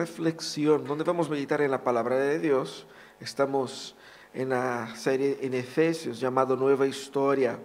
[0.00, 2.86] reflexión donde vamos a meditar en la palabra de Dios.
[3.20, 3.94] Estamos
[4.32, 7.58] en la serie en Efesios llamado Nueva Historia.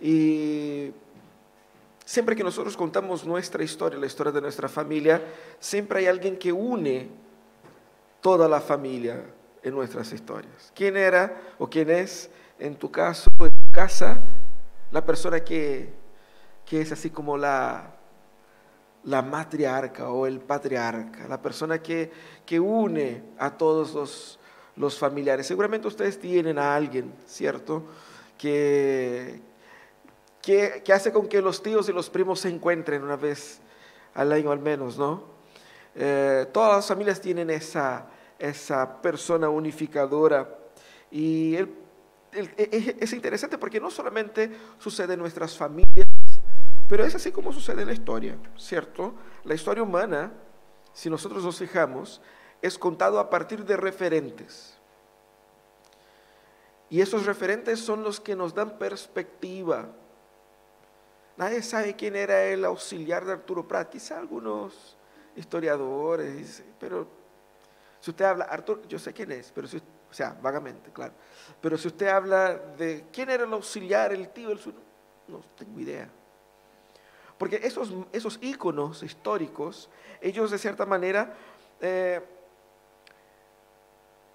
[0.00, 0.92] Y
[2.06, 5.22] siempre que nosotros contamos nuestra historia, la historia de nuestra familia,
[5.60, 7.10] siempre hay alguien que une
[8.22, 9.22] toda la familia
[9.62, 10.72] en nuestras historias.
[10.74, 14.22] ¿Quién era o quién es, en tu caso, en tu casa,
[14.90, 15.92] la persona que,
[16.64, 17.97] que es así como la,
[19.08, 22.10] la matriarca o el patriarca, la persona que,
[22.44, 24.38] que une a todos los,
[24.76, 25.46] los, familiares.
[25.46, 27.84] Seguramente ustedes tienen a alguien, ¿cierto?
[28.36, 29.40] Que,
[30.42, 33.60] que, que, hace con que los tíos y los primos se encuentren una vez
[34.14, 35.24] al año al menos, ¿no?
[35.94, 38.06] Eh, todas las familias tienen esa,
[38.38, 40.54] esa persona unificadora
[41.10, 41.66] y e,
[42.32, 46.07] e, es interesante porque no solamente sucede en nuestras familias,
[46.88, 49.14] pero es así como sucede en la historia, ¿cierto?
[49.44, 50.32] La historia humana,
[50.92, 52.20] si nosotros nos fijamos,
[52.62, 54.74] es contado a partir de referentes.
[56.90, 59.90] Y esos referentes son los que nos dan perspectiva.
[61.36, 64.96] Nadie sabe quién era el auxiliar de Arturo Prat, quizá algunos
[65.36, 67.06] historiadores, pero
[68.00, 71.12] si usted habla, Arturo, yo sé quién es, pero o sea, vagamente, claro,
[71.60, 74.58] pero si usted habla de quién era el auxiliar, el tío, el
[75.28, 76.08] no tengo idea.
[77.38, 79.88] Porque esos, esos íconos históricos,
[80.20, 81.34] ellos de cierta manera
[81.80, 82.20] eh,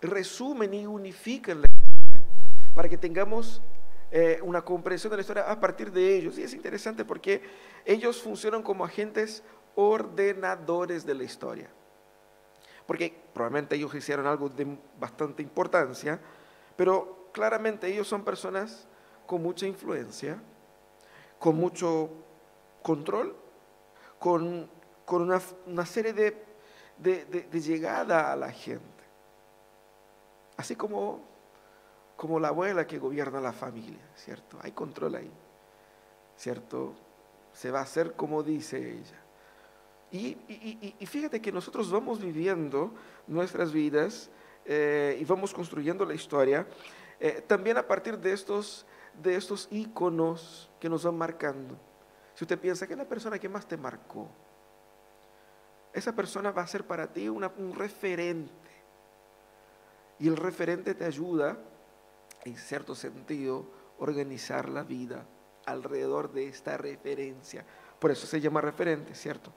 [0.02, 2.22] resumen y unifican la historia
[2.76, 3.62] para que tengamos
[4.12, 6.38] eh, una comprensión de la historia a partir de ellos.
[6.38, 7.42] Y es interesante porque
[7.86, 9.44] ellos funcionan como agentes
[9.76, 11.70] ordenadores de la historia.
[12.86, 16.20] Porque probablemente ellos hicieron algo de bastante importancia,
[16.76, 18.88] pero claramente ellos son personas
[19.26, 20.42] con mucha influencia,
[21.40, 22.10] con mucho
[22.84, 23.36] control,
[24.20, 24.70] con,
[25.08, 26.36] una, serie de,
[26.98, 28.84] de, llegada a la gente.
[30.56, 31.22] Así como,
[32.16, 34.58] como la abuela que gobierna la familia, ¿cierto?
[34.62, 35.32] Hay control ahí,
[36.38, 36.94] ¿cierto?
[37.52, 39.20] Se va a hacer como dice ella.
[40.12, 40.38] Y,
[41.08, 42.94] fíjate que nosotros vamos viviendo
[43.26, 44.30] nuestras vidas
[44.64, 46.68] eh, y vamos construyendo la historia
[47.20, 48.86] eh, también a partir de estos,
[49.22, 51.76] de estos íconos que nos van marcando.
[52.36, 54.28] Si usted piensa que es la persona que más te marcó,
[55.94, 58.52] esa persona va a ser para ti un referente.
[60.20, 61.58] Y el referente te ayuda,
[62.44, 63.66] en cierto sentido,
[64.00, 65.26] organizar la vida
[65.66, 67.64] alrededor de esta referencia.
[68.00, 69.52] Por eso se llama referente, ¿cierto?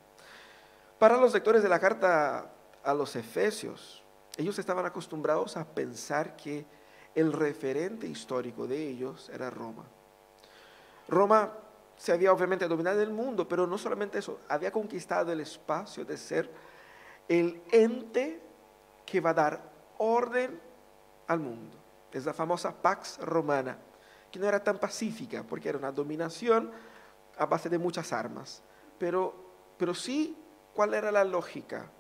[0.99, 2.53] Para los lectores de la carta
[2.85, 4.03] a los Efesios,
[4.37, 6.67] ellos estaban acostumbrados a pensar que
[7.15, 9.85] el referente histórico de ellos era Roma.
[11.09, 11.53] Roma
[11.97, 16.17] se había obviamente dominado el mundo, pero no solamente eso, había conquistado el espacio de
[16.17, 16.51] ser
[17.29, 18.41] el ente
[19.05, 20.61] que va a dar orden
[21.27, 21.79] al mundo.
[22.13, 23.79] Es la famosa Pax Romana,
[24.31, 26.71] que no era tan pacífica, porque era una dominación
[27.39, 28.63] a base de muchas armas.
[28.99, 29.35] Pero,
[29.77, 30.37] pero sí,
[30.75, 31.91] ¿cuál era la lógica?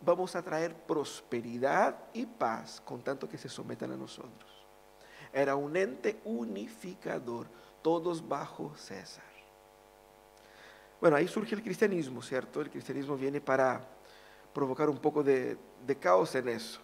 [0.00, 4.50] Vamos a traer prosperidad y paz con tanto que se sometan a nosotros.
[5.32, 7.46] Era un ente unificador
[7.82, 9.30] todos bajo César.
[11.00, 12.60] Bueno, ahí surge el cristianismo, ¿cierto?
[12.60, 13.80] El cristianismo viene para
[14.52, 15.56] provocar un poco de,
[15.98, 16.80] caos en eso.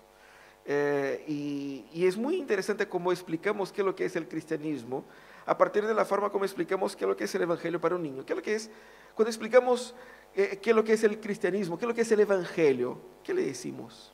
[0.65, 5.05] Eh, y, es muy interesante cómo explicamos qué es lo que es el cristianismo,
[5.45, 7.95] a partir de la forma como explicamos qué es lo que es el evangelio para
[7.95, 8.25] un niño.
[8.25, 8.71] ¿Qué es lo que es?
[9.15, 9.95] Cuando explicamos
[10.35, 12.99] eh, qué es lo que es el cristianismo, qué es lo que es el evangelio,
[13.23, 14.13] ¿qué le decimos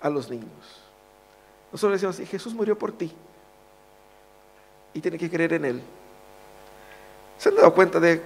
[0.00, 0.82] a los niños?
[1.70, 3.14] Nosotros decimos, Jesús murió por ti
[4.94, 5.82] y tiene que creer en Él.
[7.38, 8.22] ¿Se han dado cuenta de,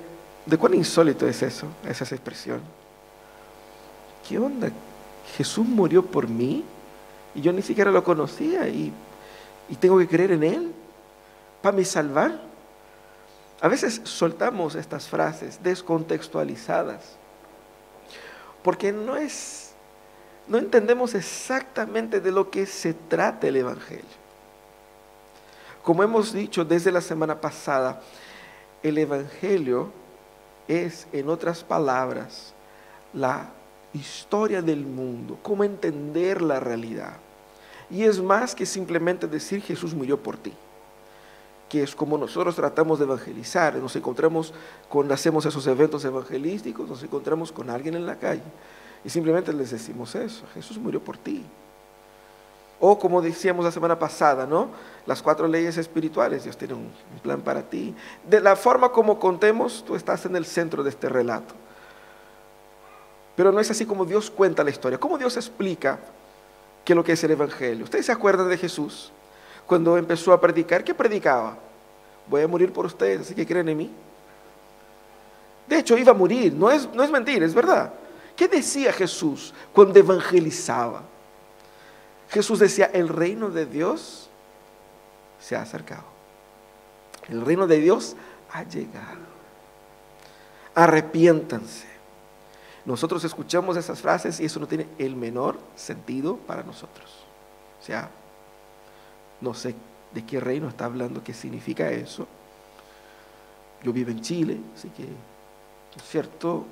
[0.58, 2.60] cuán insólito es eso, esa expresión?
[4.28, 4.70] ¿Qué onda?
[5.36, 6.64] Jesús murió por mí
[7.34, 8.92] y yo ni siquiera lo conocía y,
[9.80, 10.72] tengo que creer en Él
[11.62, 12.40] para me salvar.
[13.60, 17.16] A veces soltamos estas frases descontextualizadas
[18.62, 24.25] porque no entendemos exactamente de lo que se trata el Evangelio.
[25.86, 28.00] Como hemos dicho desde la semana pasada,
[28.82, 29.92] el Evangelio
[30.66, 32.54] es, en otras palabras,
[33.12, 33.50] la
[33.92, 37.18] historia del mundo, cómo entender la realidad.
[37.88, 40.52] Y es más que simplemente decir Jesús murió por ti,
[41.68, 43.76] que es como nosotros tratamos de evangelizar.
[43.76, 44.52] Nos encontramos
[44.88, 48.42] cuando hacemos esos eventos evangelísticos, nos encontramos con alguien en la calle
[49.04, 51.44] y simplemente les decimos eso, Jesús murió por ti.
[52.78, 54.68] O como decíamos la semana pasada, ¿no?
[55.06, 56.92] Las cuatro leyes espirituales, Dios tiene un,
[57.22, 57.94] plan para ti.
[58.28, 61.54] De la forma como contemos, tú estás en el centro de este relato.
[63.34, 64.98] Pero no es así como Dios cuenta la historia.
[64.98, 65.98] ¿Cómo Dios explica
[66.84, 67.84] qué es lo que es el Evangelio?
[67.84, 69.12] ¿Ustedes se acuerdan de Jesús?
[69.66, 71.56] Cuando empezó a predicar, ¿qué predicaba?
[72.28, 73.90] Voy a morir por ustedes, así que creen en mí.
[75.66, 77.92] De hecho, iba a morir, no es, no es mentira, es verdad.
[78.36, 81.02] ¿Qué decía Jesús cuando evangelizaba?
[82.30, 84.28] Jesús decía, el reino de Dios
[85.40, 86.04] se ha acercado.
[87.28, 88.16] El reino de Dios
[88.52, 89.36] ha llegado.
[90.74, 91.86] Arrepiéntanse.
[92.84, 97.24] Nosotros escuchamos esas frases y eso no tiene el menor sentido para nosotros.
[97.80, 98.10] O sea,
[99.40, 99.74] no sé
[100.12, 102.26] de qué reino está hablando, qué significa eso.
[103.82, 106.64] Yo vivo en Chile, así que, es cierto,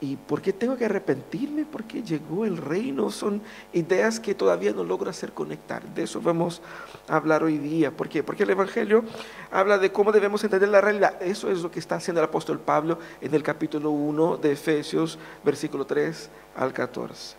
[0.00, 1.64] ¿Y por qué tengo que arrepentirme?
[1.64, 3.10] Porque llegó el reino.
[3.10, 3.42] Son
[3.72, 5.82] ideas que todavía no logro hacer conectar.
[5.82, 6.62] De eso vamos
[7.08, 7.90] a hablar hoy día.
[7.90, 8.22] ¿Por qué?
[8.22, 9.02] Porque el Evangelio
[9.50, 11.20] habla de cómo debemos entender la realidad.
[11.20, 15.18] Eso es lo que está haciendo el apóstol Pablo en el capítulo 1 de Efesios,
[15.44, 17.36] versículo 3 al 14.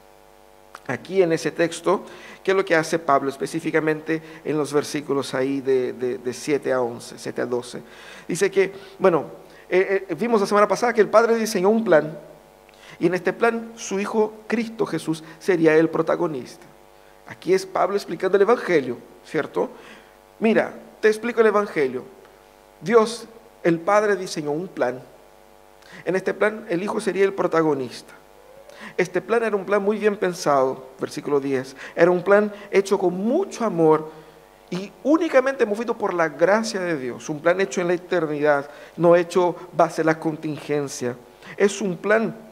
[0.88, 2.03] Aquí en ese texto,
[2.44, 6.81] ¿qué es lo que hace Pablo específicamente en los versículos ahí de, de, 7 a
[6.81, 7.81] 11, 7 a 12?
[8.27, 9.27] Dice que, bueno,
[9.69, 12.17] eh, eh, vimos la semana pasada que el Padre diseñó un plan
[13.00, 16.66] y en este plan, su Hijo Cristo Jesús sería el protagonista.
[17.28, 19.69] Aquí es Pablo explicando el Evangelio, ¿cierto?
[20.40, 22.04] Mira, te explico el Evangelio.
[22.81, 23.28] Dios,
[23.63, 25.01] el Padre, diseñó un plan.
[26.06, 28.13] En este plan, el Hijo sería el protagonista.
[28.98, 31.75] Este plan era un plan muy bien pensado, versículo 10.
[31.95, 34.12] Era un plan hecho con mucho amor
[34.69, 37.30] y únicamente movido por la gracia de Dios.
[37.30, 41.16] Un plan hecho en la eternidad, no hecho base a la contingencia.
[41.57, 42.49] Es un plan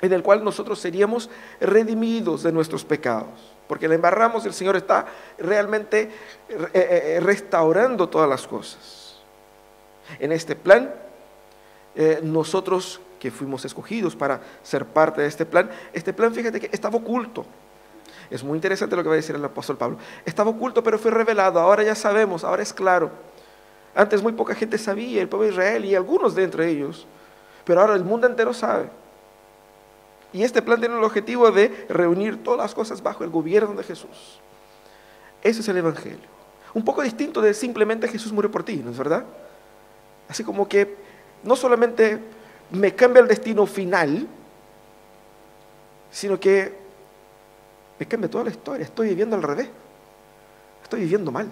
[0.00, 3.56] en el cual nosotros seríamos redimidos de nuestros pecados.
[3.66, 5.06] Porque le embarramos, el Señor está
[5.38, 6.10] realmente eh,
[6.48, 9.16] eh, eh, restaurando todas las cosas.
[10.20, 10.94] En este plan,
[12.22, 16.98] nosotros que fuimos escogidos para ser parte de este plan, este plan, fíjate que estaba
[16.98, 17.44] oculto.
[18.30, 19.98] Es muy interesante lo que va a decir el apóstol Pablo.
[20.24, 21.58] Estaba oculto, pero fue revelado.
[21.58, 23.10] Ahora ya sabemos, ahora es claro.
[23.94, 27.06] Antes muy poca gente sabía, el pueblo de Israel y algunos de entre ellos.
[27.64, 28.90] Pero ahora el mundo entero sabe.
[30.36, 33.82] Y este plan tiene el objetivo de reunir todas las cosas bajo el gobierno de
[33.82, 34.38] Jesús.
[35.42, 36.28] Ese es el Evangelio.
[36.74, 39.24] Un poco distinto de simplemente Jesús murió por ti, ¿no es verdad?
[40.28, 40.94] Así como que
[41.42, 42.18] no solamente
[42.70, 44.28] me cambia el destino final,
[46.10, 46.70] sino que
[47.98, 48.84] me cambia toda la historia.
[48.84, 49.70] Estoy viviendo al revés.
[50.82, 51.48] Estoy viviendo mal.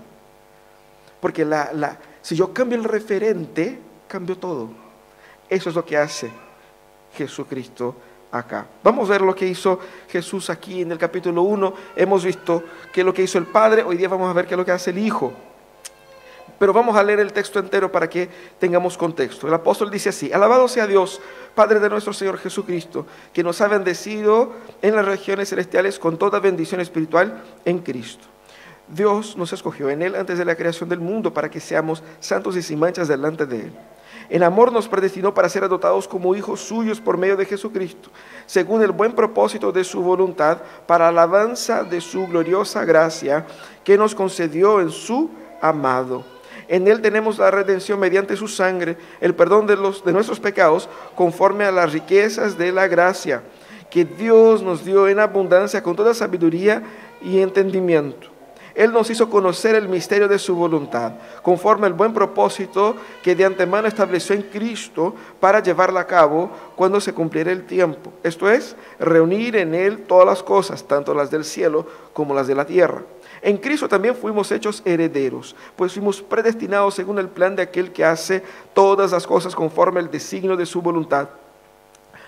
[1.23, 4.69] Porque la, si yo cambio el referente, cambio todo.
[5.49, 6.31] Eso es lo que hace
[7.15, 7.97] Jesucristo
[8.83, 9.79] Vamos a ver lo que hizo
[10.09, 11.75] Jesús aquí en el capítulo 1.
[11.95, 14.55] Hemos visto qué es lo que hizo el Padre, hoy día vamos a ver qué
[14.55, 15.33] es lo que hace el Hijo.
[16.59, 18.29] Pero vamos a leer el texto entero para que
[18.59, 19.47] tengamos contexto.
[19.47, 21.21] El apóstol dice así, alabado sea Dios,
[21.55, 24.53] Padre de nuestro Señor Jesucristo, que nos ha bendecido
[24.83, 28.25] en las regiones celestiales con toda bendición espiritual en Cristo.
[28.89, 32.57] Dios nos escogió en Él antes de la creación del mundo para que seamos santos
[32.57, 33.73] y sin manchas delante de Él.
[34.31, 38.11] En amor nos predestinó para ser adoptados como hijos suyos por medio de Jesucristo,
[38.47, 43.47] según el buen propósito de su voluntad, para alabanza de su gloriosa gracia
[43.85, 46.25] que nos concedió en su amado.
[46.69, 50.89] En Él tenemos la redención mediante su sangre, el perdón de, los, de nuestros pecados,
[51.15, 53.43] conforme a las riquezas de la gracia
[53.91, 56.83] que Dios nos dio en abundancia con toda sabiduría
[57.23, 58.34] y entendimiento
[58.75, 61.13] él nos hizo conocer el misterio de su voluntad,
[61.43, 67.01] conforme al buen propósito que de antemano estableció en Cristo para llevarla a cabo cuando
[67.01, 68.13] se cumpliera el tiempo.
[68.23, 72.57] Esto es, reunir en Él todas las cosas, tanto las del cielo como las de
[72.57, 73.03] la tierra.
[73.43, 78.05] En Cristo también fuimos hechos herederos, pues fuimos predestinados según el plan de aquel que
[78.05, 81.29] hace todas las cosas conforme al designio de su voluntad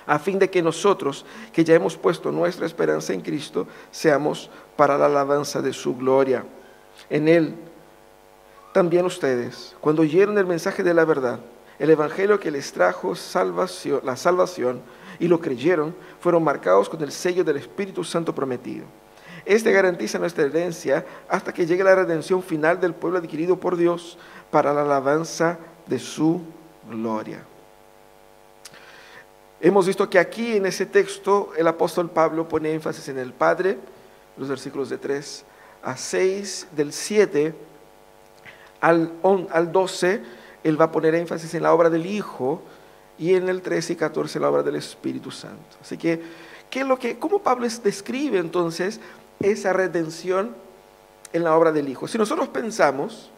[0.06, 4.96] a fin de que nosotros, que ya hemos puesto nuestra esperanza en Cristo, seamos para
[4.96, 6.44] la alabanza de su gloria.
[7.10, 7.54] En Él,
[8.72, 11.40] también ustedes, cuando oyeron el mensaje de la verdad,
[11.78, 14.80] el Evangelio que les trajo salvación, la salvación,
[15.18, 18.84] y lo creyeron, fueron marcados con el sello del Espíritu Santo prometido.
[19.44, 24.18] Este garantiza nuestra herencia hasta que llegue la redención final del pueblo adquirido por Dios
[24.50, 26.42] para la alabanza de su
[26.90, 27.42] gloria.
[29.60, 33.78] Hemos visto que aquí en ese texto el apóstol Pablo pone énfasis en el Padre,
[34.36, 35.44] los versículos de 3
[35.82, 37.54] a 6, del 7
[38.80, 39.12] al,
[39.50, 40.22] al 12,
[40.62, 42.60] él va a poner énfasis en la obra del Hijo
[43.18, 45.76] y en el 13 y 14 la obra del Espíritu Santo.
[45.80, 46.20] Así que,
[46.68, 49.00] ¿qué es lo que, ¿cómo Pablo describe entonces
[49.40, 50.54] esa redención
[51.32, 52.06] en la obra del Hijo?
[52.08, 53.30] Si nosotros pensamos,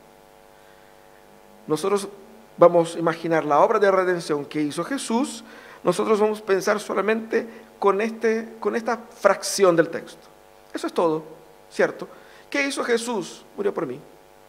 [1.66, 2.08] nosotros
[2.56, 5.44] vamos a imaginar la obra de redención que hizo Jesús,
[5.84, 7.46] nosotros vamos a pensar solamente
[7.78, 10.26] con, este, con esta fracción del texto.
[10.72, 11.22] Eso es todo,
[11.70, 12.08] ¿cierto?
[12.50, 13.44] ¿Qué hizo Jesús?
[13.56, 14.00] Murió por mí,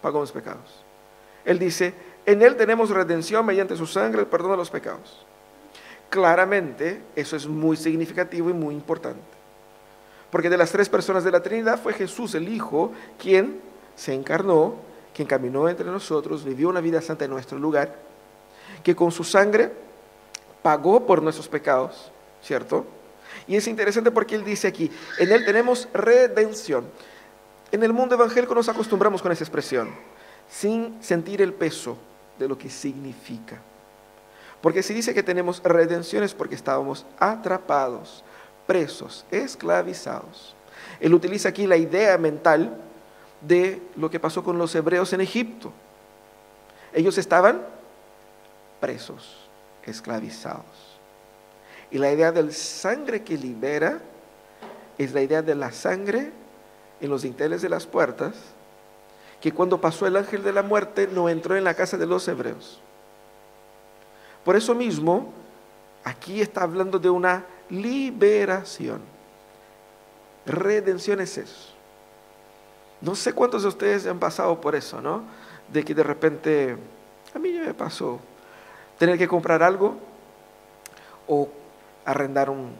[0.01, 0.83] pagó mis pecados.
[1.45, 1.93] Él dice,
[2.25, 5.25] en Él tenemos redención mediante su sangre, el perdón de los pecados.
[6.09, 9.21] Claramente, eso es muy significativo y muy importante.
[10.31, 13.59] Porque de las tres personas de la Trinidad fue Jesús el Hijo quien
[13.95, 14.75] se encarnó,
[15.13, 17.95] quien caminó entre nosotros, vivió una vida santa en nuestro lugar,
[18.83, 19.71] que con su sangre
[20.61, 22.11] pagó por nuestros pecados,
[22.41, 22.85] ¿cierto?
[23.47, 26.85] Y es interesante porque él dice aquí, en él tenemos redención.
[27.71, 29.89] En el mundo evangélico nos acostumbramos con esa expresión,
[30.49, 31.97] sin sentir el peso
[32.37, 33.61] de lo que significa.
[34.61, 38.23] Porque si dice que tenemos redención es porque estábamos atrapados,
[38.67, 40.55] presos, esclavizados.
[40.99, 42.75] Él utiliza aquí la idea mental
[43.41, 45.71] de lo que pasó con los hebreos en Egipto.
[46.93, 47.61] Ellos estaban
[48.79, 49.38] presos,
[49.89, 50.99] esclavizados.
[51.91, 53.99] Y la idea del sangre que libera
[54.97, 56.31] es la idea de la sangre
[57.01, 58.35] en los dinteles de las puertas,
[59.41, 62.27] que cuando pasó el ángel de la muerte no entró en la casa de los
[62.27, 62.79] hebreos.
[64.43, 65.31] Por eso mismo,
[66.03, 69.01] aquí está hablando de una liberación.
[70.45, 71.73] Redención es eso.
[73.01, 75.23] No sé cuántos de ustedes han pasado por eso, ¿no?
[75.71, 76.75] De que de repente,
[77.33, 78.19] a mí me pasó,
[78.99, 79.97] tener que comprar algo
[81.25, 81.49] o
[82.05, 82.75] arrendar un,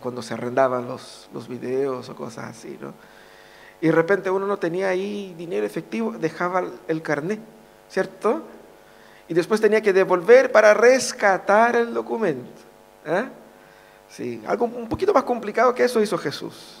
[0.00, 2.92] cuando se arrendaban los, los videos o cosas así, ¿no?
[3.80, 7.40] Y de repente uno no tenía ahí dinero efectivo, dejaba el carnet,
[7.88, 8.42] ¿cierto?
[9.28, 12.60] Y después tenía que devolver para rescatar el documento.
[13.06, 13.24] ¿eh?
[14.08, 16.80] Sí, algo un poquito más complicado que eso hizo Jesús.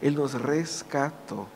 [0.00, 1.46] Él nos rescató.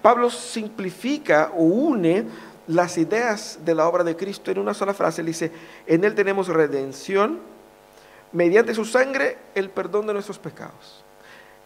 [0.00, 2.26] Pablo simplifica o une
[2.66, 5.20] las ideas de la obra de Cristo en una sola frase.
[5.20, 5.50] Él dice,
[5.86, 7.40] en Él tenemos redención,
[8.32, 11.04] mediante su sangre el perdón de nuestros pecados.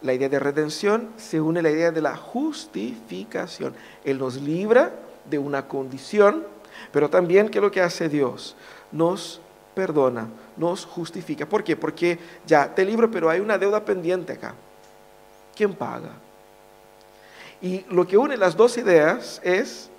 [0.01, 3.73] La idea de redención se une a la idea de la justificación.
[4.03, 4.91] Él nos libra
[5.29, 6.45] de una condición,
[6.91, 8.55] pero también, ¿qué es lo que hace Dios?
[8.91, 9.41] Nos
[9.73, 11.47] perdona, nos justifica.
[11.47, 11.75] ¿Por qué?
[11.75, 14.53] Porque ya te libro, pero hay una deuda pendiente acá.
[15.55, 16.11] ¿Quién paga?
[17.61, 19.89] Y lo que une las dos ideas es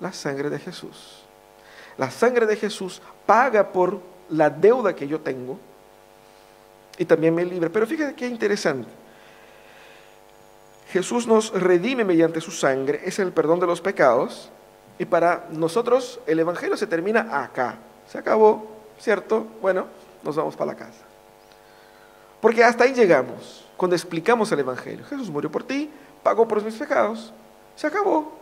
[0.00, 1.22] la sangre de Jesús.
[1.96, 4.00] La sangre de Jesús paga por
[4.30, 5.58] la deuda que yo tengo
[6.96, 7.68] y también me libra.
[7.70, 8.88] Pero fíjate qué interesante.
[10.90, 14.50] Jesús nos redime mediante su sangre, es el perdón de los pecados.
[14.98, 17.78] Y para nosotros el Evangelio se termina acá.
[18.08, 18.66] Se acabó,
[18.98, 19.46] ¿cierto?
[19.60, 19.86] Bueno,
[20.24, 21.04] nos vamos para la casa.
[22.40, 25.04] Porque hasta ahí llegamos, cuando explicamos el Evangelio.
[25.06, 25.90] Jesús murió por ti,
[26.22, 27.32] pagó por mis pecados,
[27.76, 28.37] se acabó.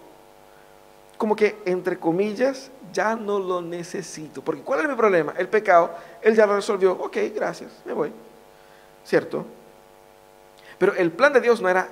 [1.16, 4.42] Como que, entre comillas, ya no lo necesito.
[4.42, 5.34] Porque ¿cuál es mi problema?
[5.36, 5.90] El pecado,
[6.22, 6.92] Él ya lo resolvió.
[6.92, 8.12] Ok, gracias, me voy.
[9.04, 9.46] ¿Cierto?
[10.78, 11.88] Pero el plan de Dios no era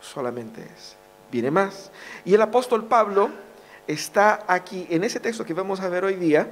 [0.00, 0.96] solamente ese.
[1.30, 1.90] Viene más.
[2.24, 3.30] Y el apóstol Pablo
[3.86, 6.48] está aquí, en ese texto que vamos a ver hoy día,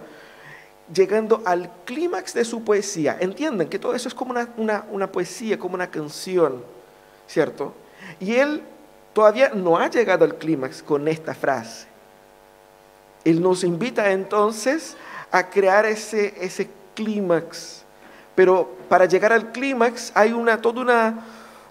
[0.92, 3.16] llegando al clímax de su poesía.
[3.20, 6.62] Entiendan que todo eso es como una, una, poesía, como una canción,
[7.26, 7.74] ¿cierto?
[8.20, 8.62] Y él
[9.12, 11.91] todavía no ha llegado al clímax con esta frase.
[13.24, 14.96] Él nos invita entonces
[15.30, 17.84] a crear ese, ese clímax.
[18.34, 21.24] Pero para llegar al clímax hay una, toda una,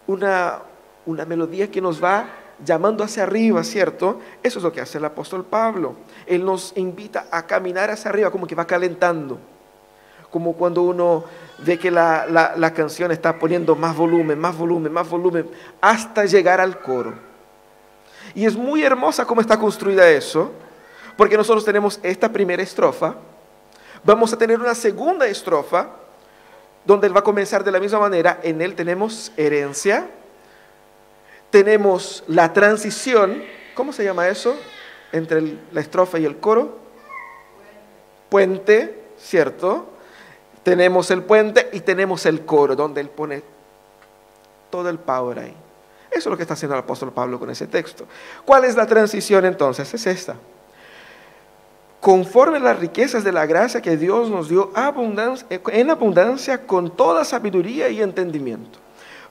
[0.07, 0.59] una,
[1.05, 2.25] una melodía que nos va
[2.63, 4.19] llamando hacia arriba, ¿cierto?
[4.43, 5.95] Eso es lo que hace el apóstol Pablo.
[6.25, 9.39] Él nos invita a caminar hacia arriba, como que va calentando.
[10.29, 11.25] Como cuando uno
[11.59, 15.49] ve que la, la, canción está poniendo más volumen, más volumen, más volumen,
[15.81, 17.13] hasta llegar al coro.
[18.33, 20.51] Y es muy hermosa cómo está construida eso,
[21.17, 23.15] porque nosotros tenemos esta primera estrofa,
[24.03, 25.87] vamos a tener una segunda estrofa,
[26.85, 30.07] donde él va a comenzar de la misma manera, en él tenemos herencia,
[31.51, 33.43] tenemos la transición,
[33.75, 34.55] ¿cómo se llama eso?
[35.11, 36.79] Entre la estrofa y el coro.
[38.29, 39.89] Puente, ¿cierto?
[40.63, 43.43] Tenemos el puente y tenemos el coro, donde él pone
[44.69, 45.55] todo el power ahí.
[46.09, 48.05] Eso es lo que está haciendo el apóstol Pablo con ese texto.
[48.45, 49.93] ¿Cuál es la transición entonces?
[49.93, 50.35] Es esta.
[52.01, 54.71] Conforme las riquezas de la gracia que Dios nos dio
[55.67, 58.79] en abundancia con toda sabiduría y entendimiento.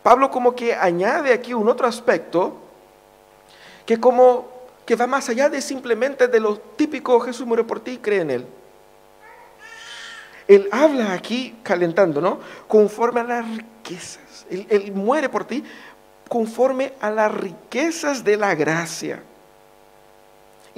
[0.04, 2.56] Pablo como que añade aquí un otro aspecto
[3.84, 4.48] que como
[4.86, 8.20] que va más allá de simplemente de lo típico Jesús murió por ti y cree
[8.20, 8.46] en él.
[10.46, 12.38] Él habla aquí calentando, ¿no?
[12.66, 14.46] Conforme a las riquezas.
[14.48, 15.64] Él muere por ti
[16.28, 19.24] conforme a las riquezas de la gracia.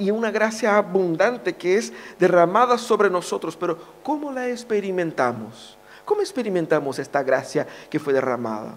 [0.03, 3.55] Y una gracia abundante que es derramada sobre nosotros.
[3.55, 5.77] Pero ¿cómo la experimentamos?
[6.03, 8.75] ¿Cómo experimentamos esta gracia que fue derramada?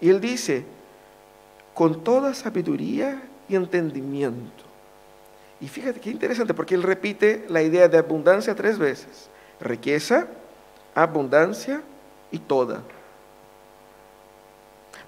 [0.00, 0.64] Y él dice,
[1.74, 4.64] con toda sabiduría y entendimiento.
[5.60, 9.30] Y fíjate qué interesante, porque él repite la idea de abundancia tres veces.
[9.60, 10.26] Riqueza,
[10.92, 11.82] abundancia
[12.32, 12.82] y toda.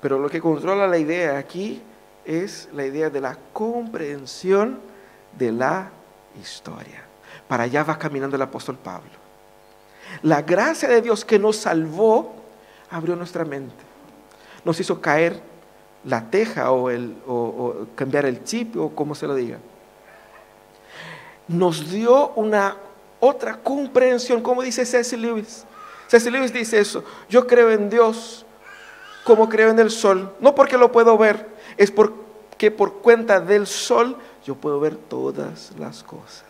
[0.01, 1.83] Pero lo que controla la idea aquí
[2.25, 4.89] es la idea de la comprensión
[5.37, 5.91] de la
[6.41, 7.05] historia.
[7.49, 9.11] Para allá va caminando el apóstol Pablo.
[10.23, 12.35] La gracia de Dios que nos salvó
[12.91, 13.85] abrió nuestra mente.
[14.65, 15.41] Nos hizo caer
[16.05, 19.59] la teja o, el, o, cambiar el chip o como se lo diga.
[21.49, 22.77] Nos dio una
[23.19, 25.65] otra comprensión, como dice Cecil Lewis.
[26.09, 28.45] Cecil Lewis dice eso, yo creo en Dios
[29.25, 31.47] como creo en el sol, no porque lo puedo ver,
[31.77, 34.17] es porque por cuenta del sol
[34.51, 36.43] yo puedo ver todas las cosas.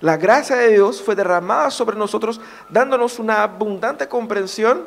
[0.00, 4.82] La gracia de Dios fue derramada sobre nosotros, dándonos una abundante comprensión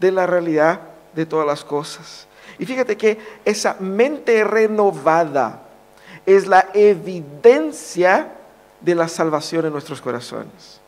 [0.00, 0.80] de la realidad
[1.14, 2.26] de todas las cosas.
[2.58, 5.60] Y fíjate que esa mente renovada
[6.24, 8.32] es la evidencia
[8.80, 10.80] de la salvación en nuestros corazones.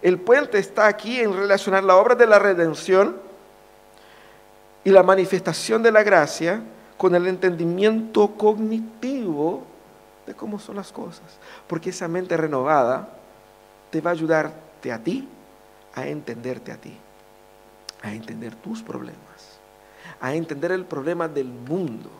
[0.00, 3.18] El puente está aquí en relacionar la obra de la redención
[4.82, 6.62] y la manifestación de la gracia
[6.96, 9.64] con el entendimiento cognitivo
[10.26, 11.38] de cómo son las cosas.
[11.66, 13.08] Porque esa mente renovada
[13.90, 15.28] te va a ayudarte a ti
[15.94, 16.96] a entenderte a ti,
[18.02, 19.58] a entender tus problemas,
[20.20, 22.10] a entender el problema del mundo.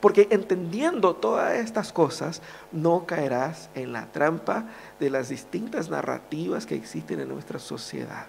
[0.00, 4.66] Porque entendiendo todas estas cosas, no caerás en la trampa
[5.00, 8.26] de las distintas narrativas que existen en nuestra sociedad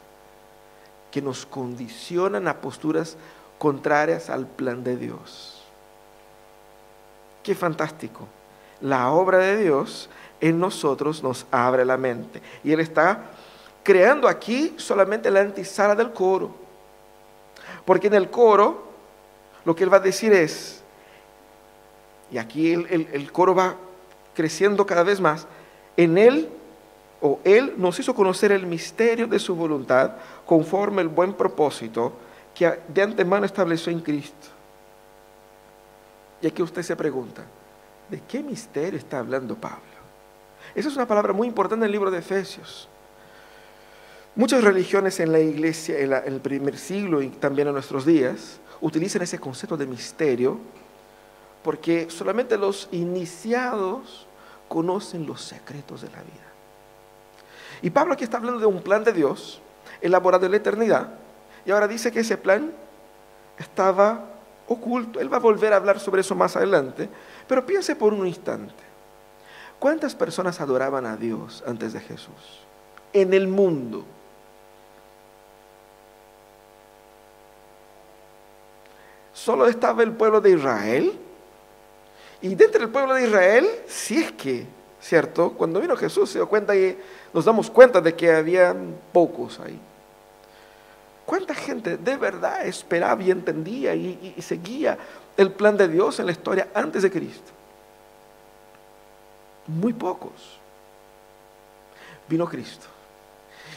[1.12, 3.18] que nos condicionan a posturas
[3.62, 5.62] contrarias al plan de Dios.
[7.44, 8.28] Qué fantástico.
[8.82, 12.42] La obra de Dios en nosotros nos abre la mente.
[12.64, 13.26] Y Él está
[13.84, 16.56] creando aquí solamente la antesala del coro.
[17.86, 18.84] Porque en el coro
[19.64, 20.82] lo que Él va a decir es,
[22.32, 23.76] y aquí el, el coro va
[24.34, 25.46] creciendo cada vez más,
[25.98, 26.50] en Él
[27.22, 30.14] o Él nos hizo conocer el misterio de su voluntad
[30.48, 32.14] conforme el buen propósito
[32.56, 34.48] que de antemano estableció en Cristo.
[36.42, 37.44] Y aquí usted se pregunta,
[38.10, 39.80] ¿de qué misterio está hablando Pablo?
[40.74, 42.88] Esa es una palabra muy importante en el libro de Efesios.
[44.36, 48.60] Muchas religiones en la iglesia, en, en el primer siglo y también en nuestros días,
[48.80, 50.58] utilizan ese concepto de misterio
[51.64, 54.26] porque solamente los iniciados
[54.68, 56.52] conocen los secretos de la vida.
[57.82, 59.62] Y Pablo aquí está hablando de un plan de Dios
[60.02, 61.10] elaborado en la eternidad.
[61.66, 62.72] Y ahora dice que ese plan
[63.58, 64.26] estaba
[64.68, 65.20] oculto.
[65.20, 67.10] Él va a volver a hablar sobre eso más adelante.
[67.48, 68.74] Pero piense por un instante.
[69.80, 72.66] ¿Cuántas personas adoraban a Dios antes de Jesús?
[73.14, 74.06] En el mundo.
[79.34, 81.20] Solo estaba el pueblo de Israel.
[82.42, 84.66] Y dentro del pueblo de Israel, si es que,
[85.00, 85.52] ¿cierto?
[85.54, 87.00] Cuando vino Jesús se dio cuenta que
[87.34, 89.80] nos damos cuenta de que habían pocos ahí.
[91.32, 94.98] ¿Cuánta gente de verdad esperaba y entendía y, seguía
[95.38, 97.54] el plan de Dios en la historia antes de Cristo?
[99.66, 100.60] Muy pocos.
[102.28, 102.88] Vino Cristo.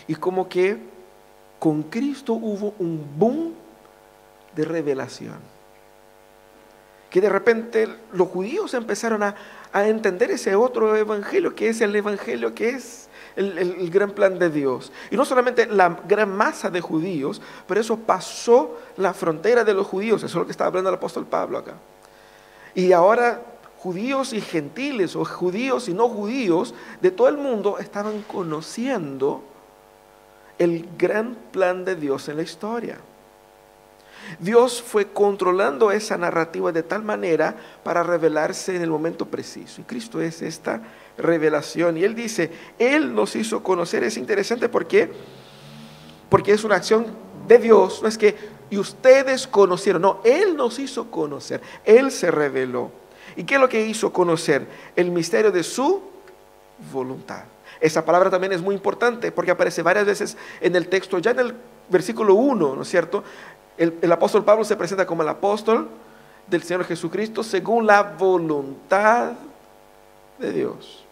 [0.09, 0.79] Y como que
[1.61, 3.55] con Cristo hubo un boom
[4.57, 5.38] de revelación.
[7.09, 9.37] Que de repente los judíos empezaron a,
[9.73, 14.51] a entender ese otro evangelio, que es el evangelio que es el, gran plan de
[14.51, 14.92] Dios.
[15.11, 19.87] Y no solamente la gran masa de judíos, pero eso pasó la frontera de los
[19.87, 20.23] judíos.
[20.23, 21.75] Eso es lo que está hablando el apóstol Pablo acá.
[22.75, 23.42] Y ahora
[23.79, 29.42] judíos y gentiles, o judíos y no judíos, de todo el mundo estaban conociendo
[30.59, 32.99] el gran plan de Dios en la historia.
[34.38, 39.81] Dios fue controlando esa narrativa de tal manera para revelarse en el momento preciso.
[39.81, 40.81] Y Cristo es esta
[41.18, 41.96] revelación.
[41.96, 44.05] Y Él dice, Él nos hizo conocer.
[44.05, 45.11] Es interesante porque,
[46.29, 47.07] porque es una acción
[47.46, 48.00] de Dios.
[48.03, 51.61] No es que y ustedes conocieron, no, Él nos hizo conocer.
[51.85, 52.90] Él se reveló.
[53.37, 54.66] ¿Y qué es lo que hizo conocer?
[54.96, 56.03] El misterio de su
[56.92, 57.44] voluntad.
[57.81, 61.40] Esa palabra también es muy importante porque aparece varias veces en el texto, ya en
[61.40, 61.55] el
[61.88, 63.22] versículo 1, ¿no es cierto?
[63.77, 65.88] El, apóstol Pablo se presenta como el apóstol
[66.46, 69.33] del Señor Jesucristo según la voluntad
[70.38, 71.04] de Dios.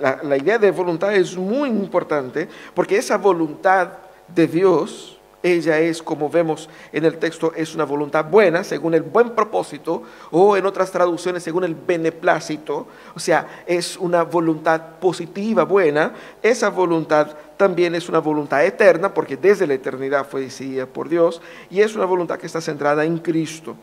[0.00, 3.88] La, idea de voluntad es muy importante porque esa voluntad
[4.34, 9.02] de Dios, ella es, como vemos en el texto, es una voluntad buena, según el
[9.02, 15.64] buen propósito, o en otras traducciones, según el beneplácito, o sea, es una voluntad positiva,
[15.64, 16.12] buena.
[16.42, 21.40] Esa voluntad también es una voluntad eterna, porque desde la eternidad fue decidida por Dios,
[21.70, 23.74] y es una voluntad que está centrada en Cristo.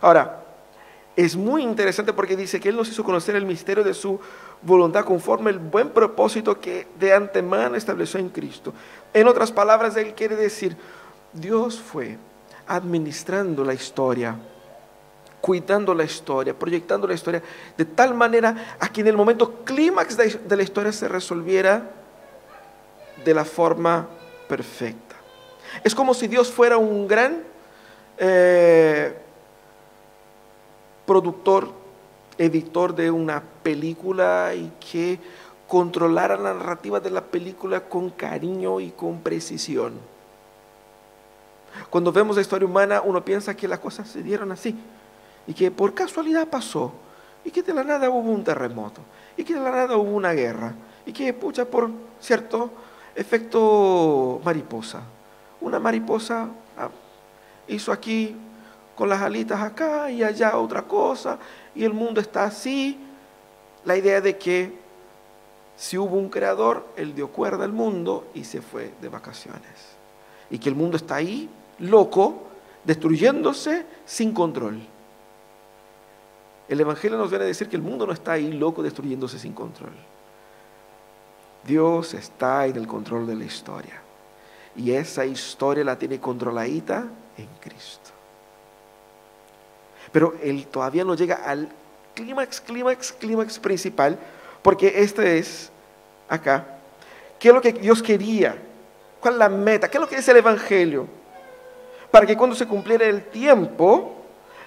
[0.00, 0.44] Ahora,
[1.16, 4.18] es muy interesante porque dice que Él nos hizo conocer el misterio de su
[4.62, 8.72] voluntad conforme el buen propósito que de antemano estableció en Cristo.
[9.12, 10.76] En otras palabras, Él quiere decir,
[11.32, 12.18] Dios fue
[12.66, 14.36] administrando la historia,
[15.40, 17.42] cuidando la historia, proyectando la historia,
[17.76, 21.90] de tal manera a que en el momento clímax de la historia se resolviera
[23.24, 24.06] de la forma
[24.48, 25.16] perfecta.
[25.84, 27.42] Es como si Dios fuera un gran
[28.18, 29.16] eh,
[31.06, 31.79] productor,
[32.40, 35.20] editor de una película y que
[35.68, 39.92] controlara la narrativa de la película con cariño y con precisión.
[41.90, 44.74] Cuando vemos la historia humana, uno piensa que las cosas se dieron así
[45.46, 46.92] y que por casualidad pasó
[47.44, 49.02] y que de la nada hubo un terremoto
[49.36, 50.72] y que de la nada hubo una guerra
[51.04, 52.70] y que, pucha, por cierto
[53.14, 55.02] efecto mariposa.
[55.60, 56.48] Una mariposa
[56.78, 56.88] ah,
[57.68, 58.34] hizo aquí
[59.00, 61.38] con las alitas acá y allá otra cosa,
[61.74, 62.98] y el mundo está así.
[63.86, 64.74] La idea de que
[65.74, 69.96] si hubo un creador, él dio cuerda al mundo y se fue de vacaciones.
[70.50, 72.42] Y que el mundo está ahí, loco,
[72.84, 74.82] destruyéndose sin control.
[76.68, 79.54] El Evangelio nos viene a decir que el mundo no está ahí loco, destruyéndose sin
[79.54, 79.94] control.
[81.64, 84.02] Dios está en el control de la historia.
[84.76, 87.06] Y esa historia la tiene controladita
[87.38, 88.19] en Cristo.
[90.12, 91.68] Pero él todavía no llega al
[92.14, 94.18] clímax, clímax, clímax principal,
[94.62, 95.70] porque este es
[96.28, 96.78] acá.
[97.38, 98.56] ¿Qué es lo que Dios quería?
[99.20, 99.88] ¿Cuál es la meta?
[99.88, 101.06] ¿Qué es lo que es el Evangelio?
[102.10, 104.16] Para que cuando se cumpliera el tiempo,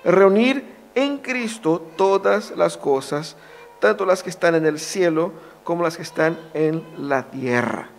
[0.03, 0.63] reunir
[0.95, 3.36] en Cristo todas las cosas,
[3.79, 7.89] tanto las que están en el cielo como las que están en la tierra.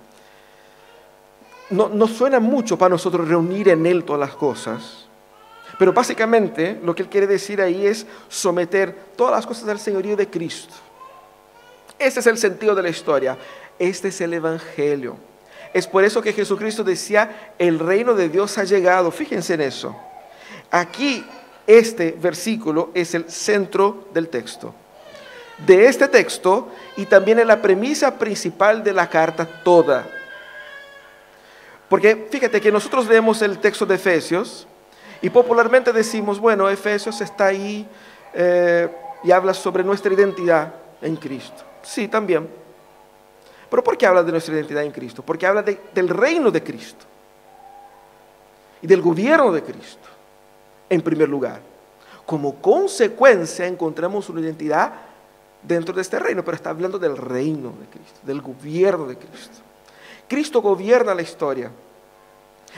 [1.71, 5.09] No, no suena mucho para nosotros reunir en Él todas las cosas,
[5.79, 10.17] pero básicamente lo que él quiere decir ahí es someter todas las cosas al señorío
[10.17, 10.75] de Cristo.
[11.99, 13.37] Ese es el sentido de la historia.
[13.79, 15.17] Este es el Evangelio.
[15.73, 19.11] Es por eso que Jesucristo decía, el reino de Dios ha llegado.
[19.11, 19.97] Fíjense en eso.
[20.71, 21.25] Aquí
[21.67, 24.75] este versículo es el centro del texto.
[25.67, 30.07] De este texto y también en la premisa principal de la carta toda.
[31.89, 34.67] Porque fíjate que nosotros leemos el texto de Efesios
[35.25, 37.89] y popularmente decimos, bueno, Efesios está ahí
[38.35, 38.91] eh,
[39.23, 41.65] y habla sobre nuestra identidad en Cristo.
[41.81, 42.47] Sí, también.
[43.71, 45.23] Pero ¿por qué habla de nuestra identidad en Cristo?
[45.23, 47.07] Porque habla del reino de Cristo
[48.83, 50.07] y del gobierno de Cristo,
[50.91, 51.63] en primer lugar.
[52.27, 54.93] Como consecuencia encontramos una identidad
[55.63, 59.57] dentro de este reino, pero está hablando del reino de Cristo, del gobierno de Cristo.
[60.29, 61.71] Cristo gobierna la historia.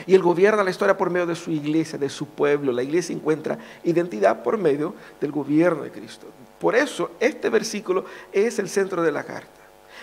[0.06, 2.72] Y Él gobierna la historia por medio de su iglesia, de su pueblo.
[2.72, 6.26] La iglesia encuentra identidad por medio del gobierno de Cristo.
[6.58, 9.60] Por eso este versículo es el centro de la carta.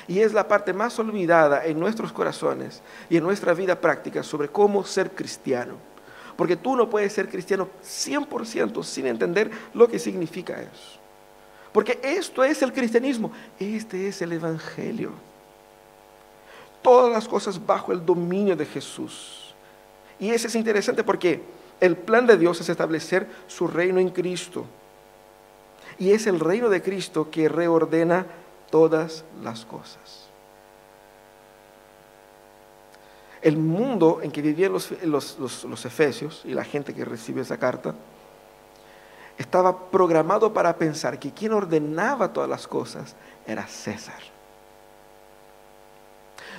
[0.07, 4.49] Y es la parte más olvidada en nuestros corazones y en nuestra vida práctica sobre
[4.49, 5.75] cómo ser cristiano.
[6.35, 10.99] Porque tú no puedes ser cristiano 100% sin entender lo que significa eso.
[11.71, 15.11] Porque esto es el cristianismo, este es el Evangelio.
[16.81, 19.42] Todas las cosas bajo el dominio de Jesús.
[20.23, 21.41] Y eso es interesante porque
[21.81, 24.65] el plan de Dios es establecer su reino en Cristo.
[25.99, 28.25] Y es el reino de Cristo que reordena
[28.69, 30.29] todas las cosas.
[33.41, 37.93] El mundo en que vivían los, los, efesios y la gente que recibe esa carta
[39.37, 43.13] estaba programado para pensar que quien ordenaba todas las cosas
[43.45, 44.32] era César.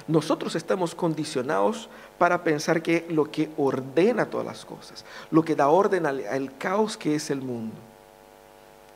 [0.06, 1.88] Nosotros estamos condicionados
[2.18, 6.96] para pensar que lo que ordena todas las cosas, lo que da orden al, caos
[6.96, 7.74] que es el mundo,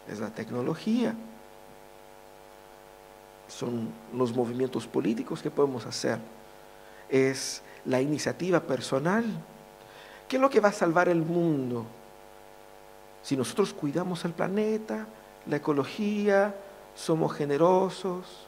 [0.07, 1.15] es la tecnología,
[3.49, 6.19] son los movimientos políticos que podemos hacer,
[7.09, 9.25] es la iniciativa personal.
[10.29, 11.87] ¿Qué es lo que va a salvar el mundo?
[13.23, 15.07] Si nosotros cuidamos el planeta,
[15.47, 16.55] la ecología,
[16.95, 18.48] somos generosos,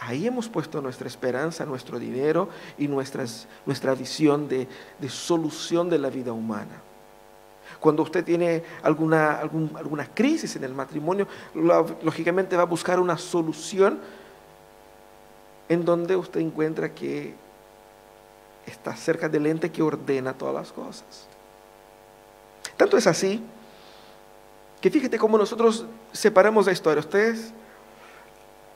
[0.00, 4.68] Ahí hemos puesto nuestra esperanza, nuestro dinero y nuestra visión de,
[5.08, 6.82] solución de la vida humana.
[7.80, 11.26] Cuando usted tiene alguna, alguna crisis en el matrimonio,
[12.02, 14.00] lógicamente va a buscar una solución
[15.68, 17.34] en donde usted encuentra que
[18.66, 21.26] está cerca del ente que ordena todas las cosas.
[22.76, 23.42] Tanto es así
[24.80, 27.00] que fíjate cómo nosotros separamos la historia.
[27.00, 27.52] Ustedes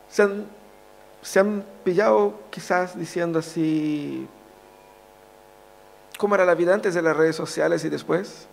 [0.09, 0.47] se han
[1.23, 4.29] se han pillado quizás diciendo así,
[6.19, 8.47] ¿cómo era la vida antes de las redes sociales y después?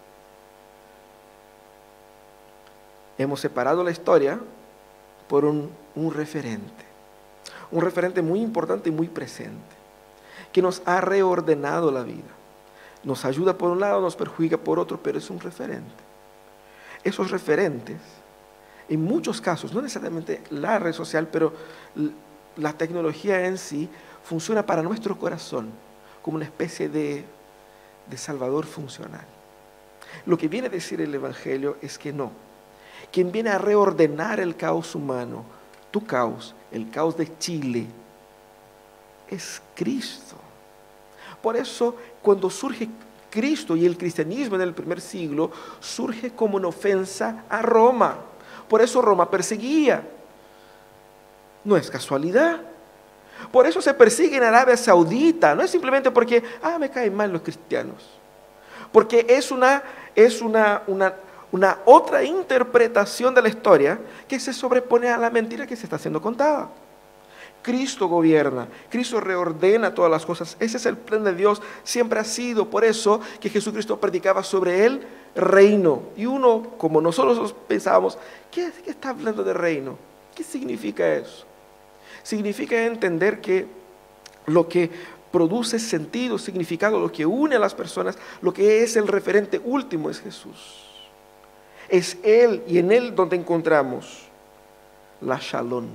[3.18, 4.40] Hemos separado la historia
[5.28, 5.72] por un,
[6.14, 6.86] referente,
[7.72, 9.76] un referente muy importante y muy presente,
[10.52, 12.24] que nos ha reordenado la vida.
[13.04, 16.04] Nos ayuda por un lado, nos perjudica por otro, pero es un referente.
[17.04, 17.98] Esos referentes,
[18.90, 21.54] en muchos casos, no necesariamente la red social, pero
[22.58, 23.90] la tecnología en sí
[24.24, 25.70] funciona para nuestro corazón
[26.22, 27.24] como una especie de,
[28.10, 29.26] de salvador funcional.
[30.26, 32.32] Lo que viene a decir el Evangelio es que no.
[33.12, 35.46] Quien viene a reordenar el caos humano,
[35.92, 37.88] tu caos, el caos de Chile,
[39.30, 40.36] es Cristo.
[41.42, 42.90] Por eso, cuando surge
[43.30, 48.18] Cristo y el cristianismo en el primer siglo, surge como una ofensa a Roma.
[48.68, 50.08] Por eso Roma perseguía.
[51.66, 52.62] No es casualidad.
[53.52, 55.56] Por eso se persigue en Arabia Saudita.
[55.56, 58.04] No es simplemente porque, ah, me caen mal los cristianos.
[58.92, 59.84] Porque es una,
[60.16, 61.14] es una, una,
[61.52, 65.98] una otra interpretación de la historia que se sobrepone a la mentira que se está
[65.98, 66.70] haciendo contada.
[67.62, 70.56] Cristo gobierna, Cristo reordena todas las cosas.
[70.60, 72.70] Ese es el plan de Dios, siempre ha sido.
[72.70, 75.02] Por eso que Jesucristo predicaba sobre el
[75.36, 76.04] reino.
[76.16, 78.20] Y uno, como nosotros pensábamos,
[78.52, 79.98] ¿qué, ¿qué está hablando de reino?
[80.36, 81.46] ¿Qué significa eso?
[82.24, 83.68] Significa entender que
[84.48, 84.90] lo que
[85.32, 90.10] produce sentido, significado, lo que une a las personas, lo que es el referente último
[90.10, 90.86] es Jesús.
[91.90, 94.24] Es Él y en Él donde encontramos
[95.22, 95.88] la shalom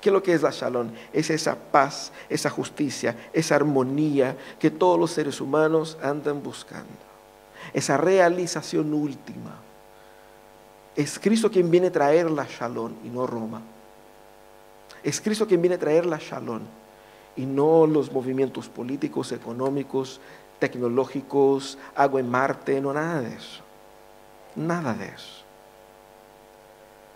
[0.00, 0.90] ¿Qué es lo que es la shalom?
[1.12, 6.86] Es esa paz, esa justicia, esa armonía que todos los seres humanos andan buscando.
[7.72, 9.56] Esa realización última.
[10.94, 13.60] Es Cristo quien viene a traer la shalom y no Roma.
[15.02, 16.62] Es Cristo quien viene a traer la shalom
[17.36, 20.20] y no los movimientos políticos, económicos,
[20.58, 23.62] tecnológicos, agua en Marte, no nada de eso.
[24.56, 25.44] Nada de eso.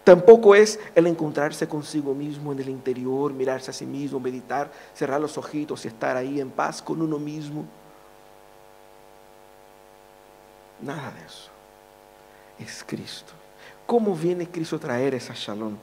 [0.04, 5.20] Tampoco es el encontrarse consigo mismo en el interior, mirarse a sí mismo, meditar, cerrar
[5.20, 7.64] los ojitos y estar ahí en paz con uno mismo.
[10.80, 11.50] Nada de eso.
[12.58, 13.32] Es Cristo.
[13.86, 15.76] ¿Cómo viene Cristo a traer esa shalom?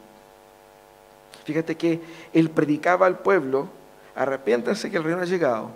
[1.50, 2.00] Fíjate que
[2.32, 3.70] él predicaba al pueblo,
[4.14, 5.72] arrepiéntanse que el reino ha llegado.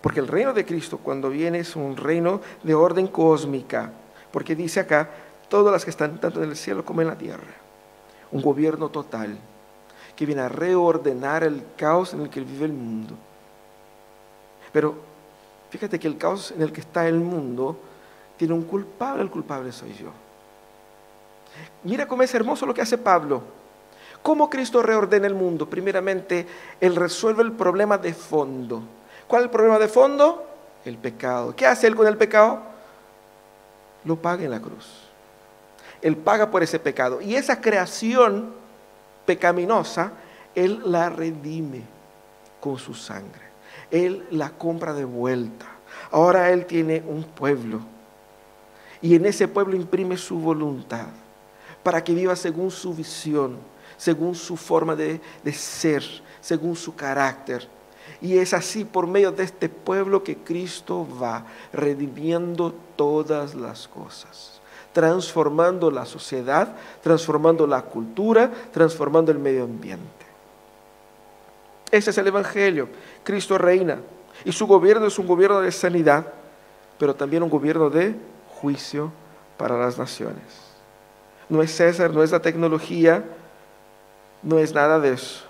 [0.00, 3.90] Porque el reino de Cristo cuando viene es un reino de orden cósmica.
[4.30, 5.10] Porque dice acá,
[5.48, 7.54] todas las que están tanto en el cielo como en la tierra.
[8.30, 9.36] Un gobierno total
[10.14, 13.16] que viene a reordenar el caos en el que vive el mundo.
[14.70, 14.94] Pero
[15.70, 17.76] fíjate que el caos en el que está el mundo
[18.36, 20.12] tiene un culpable, el culpable soy yo.
[21.82, 23.58] Mira cómo es hermoso lo que hace Pablo.
[24.22, 25.68] ¿Cómo Cristo reordena el mundo?
[25.68, 26.46] Primeramente,
[26.80, 28.82] Él resuelve el problema de fondo.
[29.26, 30.44] ¿Cuál es el problema de fondo?
[30.84, 31.54] El pecado.
[31.54, 32.60] ¿Qué hace Él con el pecado?
[34.04, 35.08] Lo paga en la cruz.
[36.02, 37.20] Él paga por ese pecado.
[37.20, 38.54] Y esa creación
[39.26, 40.12] pecaminosa,
[40.54, 41.82] Él la redime
[42.60, 43.48] con su sangre.
[43.90, 45.66] Él la compra de vuelta.
[46.10, 47.80] Ahora Él tiene un pueblo.
[49.00, 51.06] Y en ese pueblo imprime su voluntad
[51.82, 53.56] para que viva según su visión,
[53.98, 55.20] según su forma de,
[55.52, 56.02] ser,
[56.40, 57.68] según su carácter.
[58.22, 64.54] Y es así por medio de este pueblo que Cristo va redimiendo todas las cosas
[64.90, 70.26] transformando la sociedad, transformando la cultura, transformando el medio ambiente.
[71.90, 72.88] Ese es el Evangelio.
[73.22, 73.98] Cristo reina
[74.44, 76.26] y su gobierno es un gobierno de sanidad,
[76.98, 78.16] pero también un gobierno de
[78.60, 79.12] juicio
[79.56, 80.42] para las naciones.
[81.48, 83.24] No es César, no es la tecnología,
[84.42, 85.44] no es nada de eso.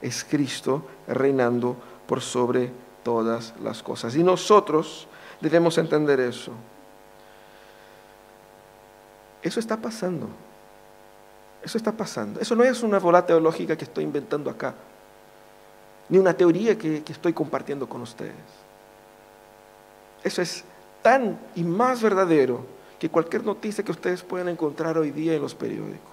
[0.00, 1.76] Es Cristo reinando
[2.06, 2.72] por sobre
[3.02, 4.16] todas las cosas.
[4.16, 5.06] Y nosotros
[5.40, 6.52] debemos entender eso.
[9.42, 10.28] Eso está pasando.
[11.62, 12.40] Eso está pasando.
[12.40, 14.74] Eso no es una bola teológica que estoy inventando acá,
[16.08, 18.34] ni una teoría que, estoy compartiendo con ustedes.
[20.24, 20.64] Eso es
[21.02, 22.64] tan y más verdadero
[22.98, 26.10] que cualquier noticia que ustedes puedan encontrar hoy día en los periódicos.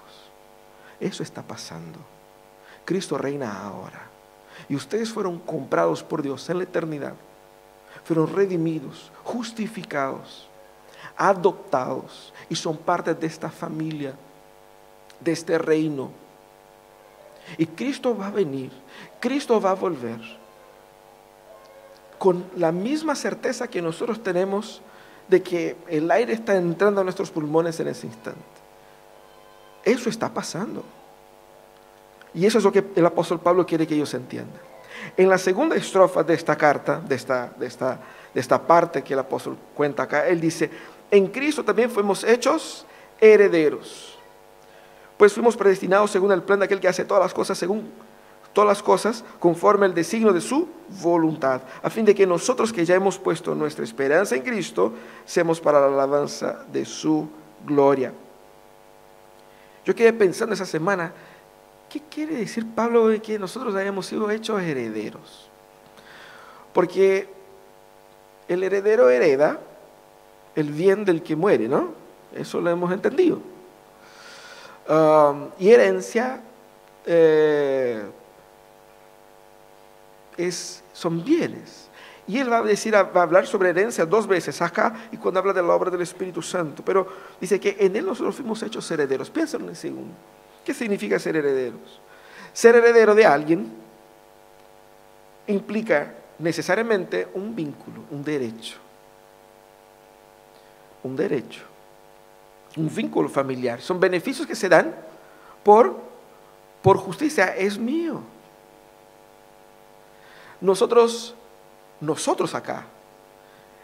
[1.00, 1.98] Eso está pasando.
[2.88, 4.00] Cristo reina ahora.
[4.66, 7.12] Y ustedes fueron comprados por Dios en la eternidad.
[8.02, 10.48] Fueron redimidos, justificados
[11.18, 14.14] adoptados y son parte de esta familia,
[15.20, 16.10] de este reino.
[17.58, 18.70] Y Cristo va a venir,
[19.20, 20.20] Cristo va a volver
[22.18, 24.80] con la misma certeza que nosotros tenemos
[25.28, 28.40] de que el aire está entrando a nuestros pulmones en ese instante.
[29.84, 30.82] Eso está pasando.
[32.34, 34.60] Y eso es lo que el apóstol Pablo quiere que ellos entiendan.
[35.16, 38.00] En la segunda estrofa de esta carta, de esta, de esta,
[38.34, 40.70] de esta parte que el apóstol cuenta acá, él dice,
[41.10, 42.86] en Cristo también fuimos hechos
[43.20, 44.18] herederos.
[45.16, 47.90] Pues fuimos predestinados según el plan de aquel que hace todas las cosas según
[48.52, 50.68] todas las cosas conforme al designio de su
[51.02, 54.92] voluntad, a fin de que nosotros que ya hemos puesto nuestra esperanza en Cristo,
[55.24, 57.28] seamos para la alabanza de su
[57.64, 58.12] gloria.
[59.84, 61.12] Yo quedé pensando esa semana,
[61.88, 65.48] ¿qué quiere decir Pablo de que nosotros hayamos sido hechos herederos?
[66.72, 67.28] Porque
[68.48, 69.60] el heredero hereda
[70.54, 71.92] el bien del que muere, ¿no?
[72.34, 73.40] Eso lo hemos entendido.
[74.88, 76.40] Um, y herencia
[77.06, 78.04] eh,
[80.36, 81.88] es, son bienes.
[82.26, 85.40] Y él va a decir, va a hablar sobre herencia dos veces acá y cuando
[85.40, 86.82] habla de la obra del Espíritu Santo.
[86.84, 87.06] Pero
[87.40, 89.30] dice que en él nosotros fuimos hechos herederos.
[89.30, 90.14] Piensen un segundo.
[90.68, 91.98] ¿Qué significa ser herederos?
[92.52, 93.72] Ser heredero de alguien
[95.46, 98.76] implica necesariamente un vínculo, un derecho.
[101.02, 101.62] Un derecho.
[102.76, 103.80] Un vínculo familiar.
[103.80, 104.94] Son beneficios que se dan
[105.62, 105.98] por,
[106.82, 107.56] por justicia.
[107.56, 108.20] Es mío.
[110.60, 111.34] Nosotros,
[111.98, 112.84] nosotros acá,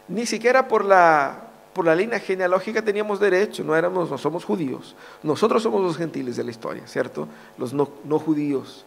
[0.06, 1.43] ni siquiera por la,
[1.74, 4.94] por la línea genealógica teníamos derecho, no éramos, no somos judíos.
[5.22, 7.28] Nosotros somos los gentiles de la historia, ¿cierto?
[7.58, 7.86] Los no,
[8.18, 8.86] judíos.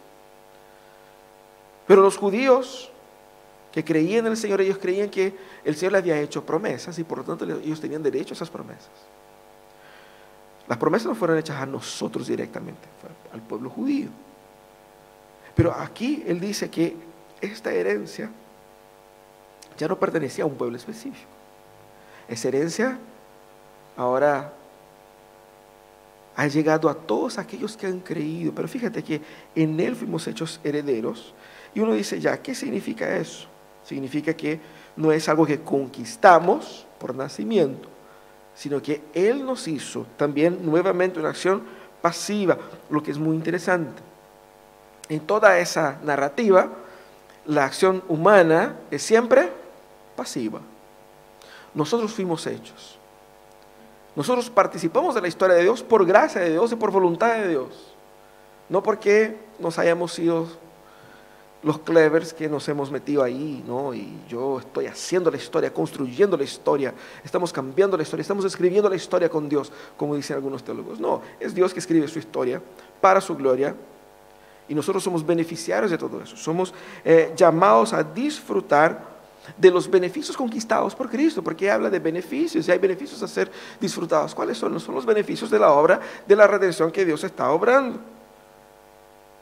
[1.86, 2.90] Pero los judíos
[3.72, 7.04] que creían en el Señor, ellos creían que el Señor les había hecho promesas y
[7.04, 8.88] por lo tanto ellos tenían derecho a esas promesas.
[10.66, 12.88] Las promesas no fueron hechas a nosotros directamente,
[13.32, 14.08] al pueblo judío.
[15.54, 16.96] Pero aquí Él dice que
[17.40, 18.30] esta herencia
[19.76, 21.37] ya no pertenecía a un pueblo específico.
[22.28, 22.98] Esa herencia
[23.96, 24.52] ahora
[26.36, 28.52] ha llegado a todos aquellos que han creído.
[28.54, 29.20] Pero fíjate que
[29.56, 31.34] en Él fuimos hechos herederos.
[31.74, 33.48] Y uno dice, ya, ¿qué significa eso?
[33.84, 34.60] Significa que
[34.96, 37.88] no es algo que conquistamos por nacimiento,
[38.54, 41.62] sino que Él nos hizo también nuevamente una acción
[42.00, 42.56] pasiva,
[42.88, 44.02] lo que es muy interesante.
[45.08, 46.68] En toda esa narrativa,
[47.46, 49.50] la acción humana es siempre
[50.14, 50.60] pasiva.
[51.78, 52.98] Nosotros fuimos hechos.
[54.16, 57.46] Nosotros participamos de la historia de Dios por gracia de Dios y por voluntad de
[57.46, 57.94] Dios.
[58.68, 60.48] No porque nos hayamos sido
[61.62, 63.94] los clevers que nos hemos metido ahí, ¿no?
[63.94, 68.90] Y yo estoy haciendo la historia, construyendo la historia, estamos cambiando la historia, estamos escribiendo
[68.90, 70.98] la historia con Dios, como dicen algunos teólogos.
[70.98, 72.60] No, es Dios que escribe su historia
[73.00, 73.72] para su gloria
[74.68, 76.36] y nosotros somos beneficiarios de todo eso.
[76.36, 79.17] Somos eh, llamados a disfrutar
[79.56, 83.50] de los beneficios conquistados por Cristo, porque habla de beneficios y hay beneficios a ser
[83.80, 84.34] disfrutados.
[84.34, 84.78] ¿Cuáles son?
[84.80, 87.98] Son los beneficios de la obra de la redención que Dios está obrando.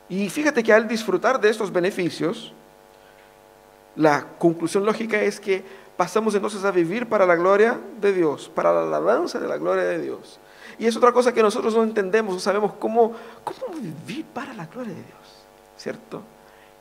[0.09, 2.53] Y fíjate que al disfrutar de estos beneficios,
[3.97, 5.65] la conclusión lógica es que
[5.97, 9.85] pasamos entonces a vivir para la gloria de Dios, para la alabanza de la gloria
[9.85, 10.39] de Dios.
[10.79, 14.67] Y es otra cosa que nosotros no entendemos, no sabemos cómo, cómo vivir para la
[14.67, 16.23] gloria de Dios, ¿cierto?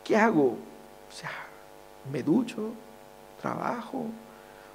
[0.04, 0.48] ¿Qué hago?
[0.48, 1.32] O sea,
[2.12, 2.72] me ducho,
[3.46, 4.06] trabajo.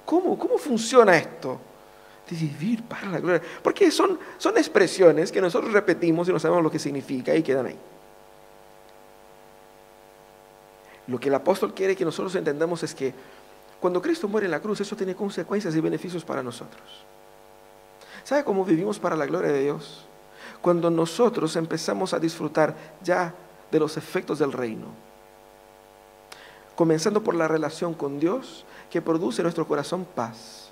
[0.05, 1.59] ¿Cómo, cómo funciona esto?
[2.29, 3.41] De vivir para la gloria.
[3.61, 7.65] Porque son, son expresiones que nosotros repetimos y no sabemos lo que significa y quedan
[7.65, 7.77] ahí.
[11.07, 13.13] Lo que el apóstol quiere que nosotros entendamos es que
[13.81, 17.03] cuando Cristo muere en la cruz, eso tiene consecuencias y beneficios para nosotros.
[18.23, 20.05] ¿Sabe cómo vivimos para la gloria de Dios?
[20.61, 23.33] Cuando nosotros empezamos a disfrutar ya
[23.71, 25.10] de los efectos del reino.
[26.81, 30.71] Comenzando por la relación con Dios que produce en nuestro corazón paz.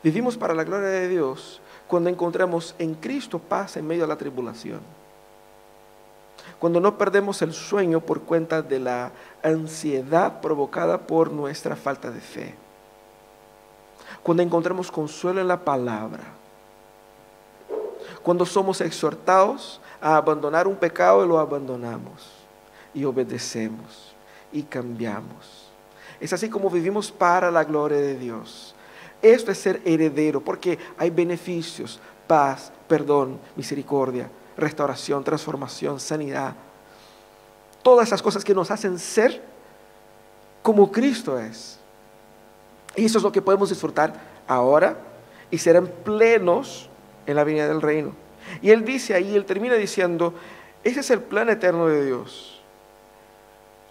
[0.00, 4.16] Vivimos para la gloria de Dios cuando encontramos en Cristo paz en medio de la
[4.16, 4.78] tribulación.
[6.60, 9.10] Cuando no perdemos el sueño por cuenta de la
[9.42, 12.54] ansiedad provocada por nuestra falta de fe
[14.22, 16.22] cuando encontramos consuelo en la palabra,
[18.22, 22.30] cuando somos exhortados a abandonar un pecado y lo abandonamos
[22.94, 24.11] y obedecemos
[24.52, 25.68] y cambiamos.
[26.20, 28.74] Es así como vivimos para la gloria de Dios.
[29.20, 36.54] Esto es ser heredero porque hay beneficios, paz, perdón, misericordia, restauración, transformación, sanidad.
[37.82, 39.42] Todas esas cosas que nos hacen ser
[40.62, 41.78] como Cristo es.
[42.94, 44.14] Y eso es lo que podemos disfrutar
[44.46, 44.96] ahora
[45.50, 46.88] y serán plenos
[47.26, 48.12] en la venida del reino.
[48.60, 50.34] Y él dice ahí, él termina diciendo,
[50.82, 52.51] ese es el plan eterno de Dios,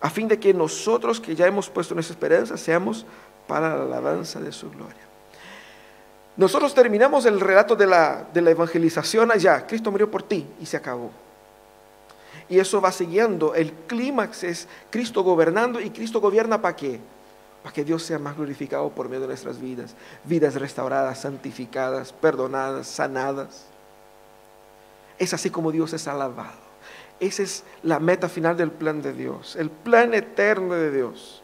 [0.01, 3.05] a fin de que nosotros que ya hemos puesto nuestra esperanza seamos
[3.47, 5.11] para la alabanza de su gloria.
[6.37, 10.65] Nosotros terminamos el relato de la, de la evangelización allá, Cristo murió por ti y
[10.65, 11.11] se acabó.
[12.49, 13.53] Y eso va siguiendo.
[13.53, 16.99] El clímax es Cristo gobernando y Cristo gobierna para qué?
[17.61, 19.95] Para que Dios sea más glorificado por medio de nuestras vidas.
[20.25, 23.67] Vidas restauradas, santificadas, perdonadas, sanadas.
[25.19, 26.70] Es así como Dios es alabado.
[27.21, 31.43] Esa es la meta final del plan de Dios, el plan eterno de Dios.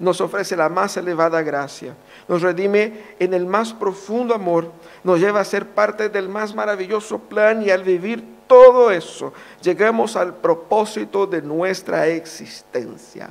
[0.00, 1.94] Nos ofrece la más elevada gracia,
[2.26, 4.72] nos redime en el más profundo amor,
[5.04, 10.16] nos lleva a ser parte del más maravilloso plan y al vivir todo eso, llegamos
[10.16, 13.30] al propósito de nuestra existencia,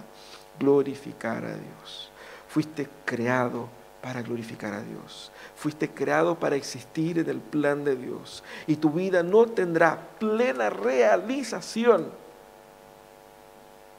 [0.58, 2.10] glorificar a Dios.
[2.48, 5.32] Fuiste creado para glorificar a Dios.
[5.56, 8.44] Fuiste creado para existir en el plan de Dios.
[8.68, 12.12] Y tu vida no tendrá plena realización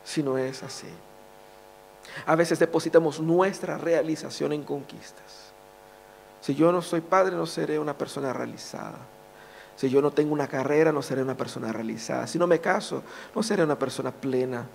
[0.05, 0.89] si no es así.
[2.27, 5.53] A veces depositamos nuestra realización en conquistas.
[6.41, 8.99] Si yo no soy padre, no seré una persona realizada.
[9.77, 12.27] Si yo no tengo una carrera, no seré una persona realizada.
[12.27, 13.03] Si no me caso,
[13.35, 14.67] no seré una persona plena.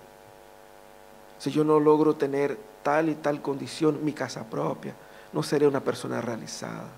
[1.38, 4.94] Si yo no logro tener tal y tal condición, mi casa propia,
[5.32, 6.88] no seré una persona realizada.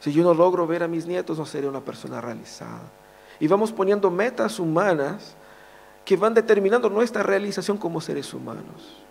[0.00, 2.82] Si yo no logro ver a mis nietos, no seré una persona realizada.
[3.38, 5.34] Y vamos poniendo metas humanas
[6.04, 9.02] que van determinando nuestra realización como seres humanos.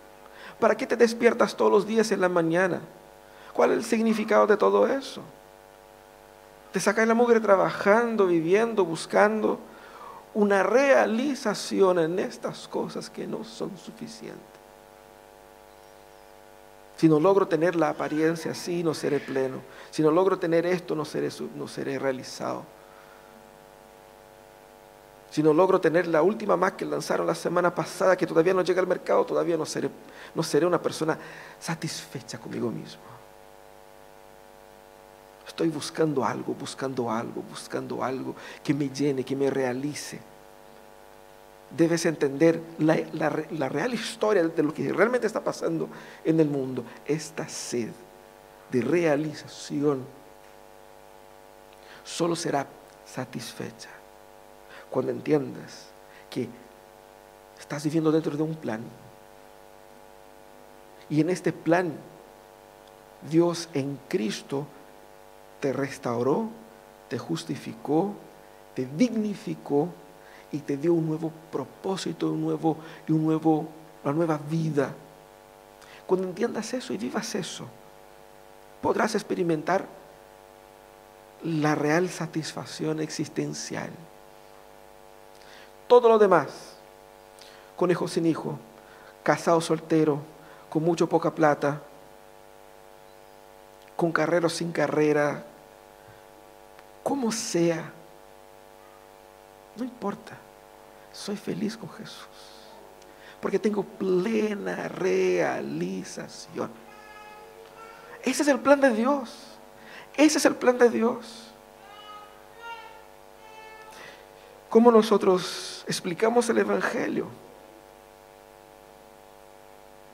[0.60, 2.80] ¿Para qué te despiertas todos los días en la mañana?
[3.52, 5.22] ¿Cuál es el significado de todo eso?
[6.72, 9.58] Te sacas la mugre trabajando, viviendo, buscando
[10.34, 14.51] una realización en estas cosas que no son suficientes.
[17.02, 19.56] Si no logro tener la apariencia así, no seré pleno.
[19.90, 22.62] Si no logro tener esto, no seré, no seré realizado.
[25.28, 28.62] Si no logro tener la última Mac que lanzaron la semana pasada, que todavía no
[28.62, 29.90] llega al mercado, todavía no seré,
[30.32, 31.18] no seré una persona
[31.58, 33.02] satisfecha conmigo mismo.
[35.44, 40.20] Estoy buscando algo, buscando algo, buscando algo que me llene, que me realice
[41.76, 45.88] debes entender la, real historia de lo que realmente está pasando
[46.24, 46.84] en el mundo.
[47.06, 47.90] Esta sed
[48.70, 50.04] de realización
[52.04, 52.66] solo será
[53.06, 53.90] satisfecha
[54.90, 55.88] cuando entiendas
[56.30, 56.48] que
[57.58, 58.82] estás viviendo dentro de un plan.
[61.08, 61.92] Y en este plan,
[63.30, 64.66] Dios en Cristo
[65.60, 66.48] te restauró,
[67.08, 68.14] te justificó,
[68.74, 69.88] te dignificó
[70.52, 72.76] y te dio un nuevo propósito, un nuevo,
[73.08, 73.66] y un nuevo,
[74.04, 74.92] una nueva vida.
[76.06, 77.66] Cuando entiendas eso y vivas eso,
[78.82, 79.86] podrás experimentar
[81.42, 83.90] la real satisfacción existencial.
[85.88, 86.76] Todo lo demás,
[87.76, 88.58] con hijo sin hijo,
[89.22, 90.20] casado soltero,
[90.68, 91.80] con mucho poca plata,
[93.96, 95.44] con carrera o sin carrera,
[97.02, 97.92] como sea,
[99.76, 100.36] no importa.
[101.12, 102.26] Soy feliz con Jesús.
[103.40, 106.70] Porque tengo plena realización.
[108.22, 109.58] Ese es el plan de Dios.
[110.16, 111.52] Ese es el plan de Dios.
[114.68, 117.26] ¿Cómo nosotros explicamos el Evangelio?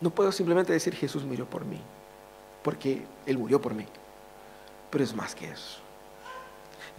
[0.00, 1.80] No puedo simplemente decir Jesús murió por mí,
[2.62, 3.86] porque Él murió por mí.
[4.90, 5.87] Pero es más que eso.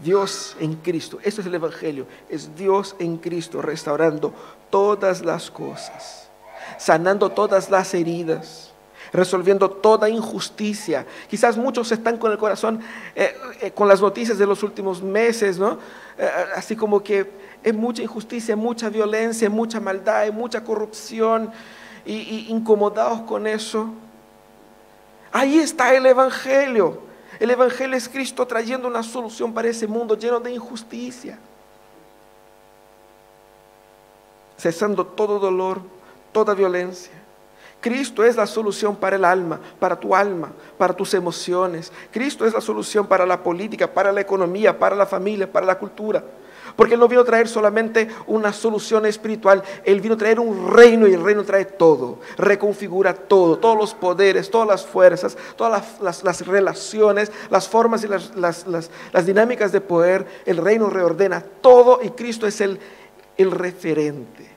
[0.04, 1.20] Dios en Cristo.
[1.24, 2.06] Esto es el Evangelio.
[2.30, 4.34] Es Dios en Cristo restaurando
[4.70, 6.30] todas las cosas,
[6.78, 8.72] sanando todas las heridas,
[9.12, 11.06] resolviendo toda injusticia.
[11.30, 12.80] Quizás muchos están con el corazón
[13.16, 15.80] eh, eh, con las noticias de los últimos meses, ¿no?
[16.18, 17.30] Eh, así como que
[17.66, 21.52] hay mucha injusticia, mucha violencia, mucha maldad, mucha corrupción
[22.06, 23.89] y, y incomodados con eso.
[25.32, 27.09] Ahí está el Evangelio.
[27.40, 31.40] El Evangelio es Cristo trayendo una solución para ese mundo lleno de injusticia.
[34.58, 35.80] Cesando todo dolor,
[36.34, 37.14] toda violencia.
[37.80, 41.94] Cristo es la solución para el alma, para tu alma, para tus emociones.
[42.12, 45.80] Cristo es la solución para la política, para la economía, para la familia, para la
[45.80, 46.22] cultura.
[46.80, 50.72] Porque Él no vino a traer solamente una solución espiritual, Él vino a traer un
[50.72, 56.00] reino y el reino trae todo, reconfigura todo, todos los poderes, todas las fuerzas, todas
[56.02, 60.26] las, relaciones, las formas y las, dinámicas de poder.
[60.46, 62.80] El reino reordena todo y Cristo es el,
[63.36, 64.50] el referente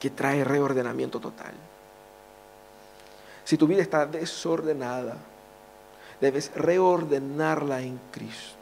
[0.00, 1.52] que trae reordenamiento total.
[3.44, 5.18] Si tu vida está desordenada,
[6.20, 8.57] debes reordenarla en Cristo.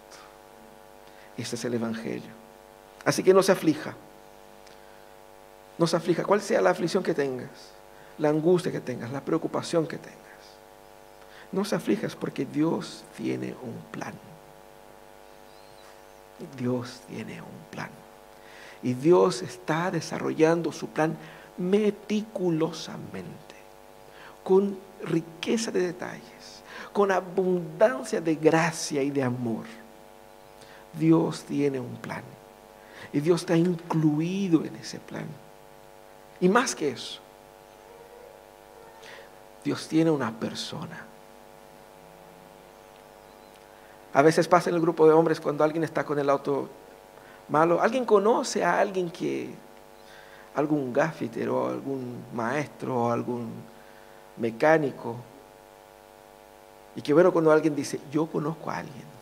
[1.36, 2.30] Este es el Evangelio.
[3.04, 3.94] Así que no se aflija.
[5.78, 6.24] No se aflija.
[6.24, 7.50] Cuál sea la aflicción que tengas,
[8.18, 10.20] la angustia que tengas, la preocupación que tengas.
[11.52, 14.14] No se aflijas porque Dios tiene un plan.
[16.58, 17.90] Dios tiene un plan.
[18.82, 21.16] Y Dios está desarrollando su plan
[21.56, 23.54] meticulosamente,
[24.44, 26.62] con riqueza de detalles,
[26.92, 29.64] con abundancia de gracia y de amor.
[30.98, 32.22] Dios tiene un plan.
[33.12, 35.26] Y Dios está incluido en ese plan.
[36.40, 37.20] Y más que eso,
[39.64, 41.04] Dios tiene una persona.
[44.12, 46.68] A veces pasa en el grupo de hombres cuando alguien está con el auto
[47.48, 47.80] malo.
[47.80, 49.54] Alguien conoce a alguien que,
[50.54, 53.50] algún gaffiter o algún maestro o algún
[54.38, 55.16] mecánico.
[56.94, 59.15] Y que bueno cuando alguien dice, yo conozco a alguien.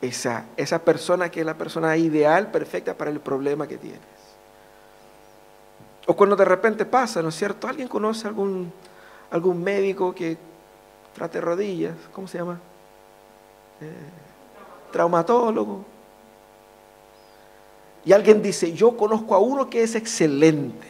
[0.00, 4.00] Esa, esa persona que es la persona ideal, perfecta para el problema que tienes.
[6.06, 7.68] O cuando de repente pasa, ¿no es cierto?
[7.68, 8.72] Alguien conoce algún,
[9.30, 10.38] algún médico que
[11.14, 12.58] trate rodillas, ¿cómo se llama?
[13.80, 13.92] Eh,
[14.90, 15.84] traumatólogo.
[18.04, 20.86] Y alguien dice, yo conozco a uno que es excelente.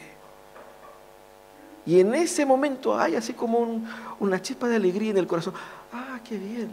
[1.85, 3.81] Y en ese momento hay así como
[4.19, 5.53] una chispa de alegría en el corazón.
[5.91, 6.69] Ah, qué bien.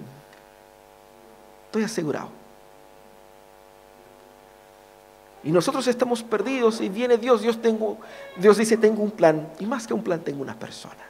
[1.76, 2.30] Estoy asegurado.
[5.44, 7.98] Y nosotros estamos perdidos y viene Dios, Dios, tengo,
[8.38, 9.46] Dios dice, tengo un plan.
[9.60, 11.04] Y más que un plan, tengo una persona.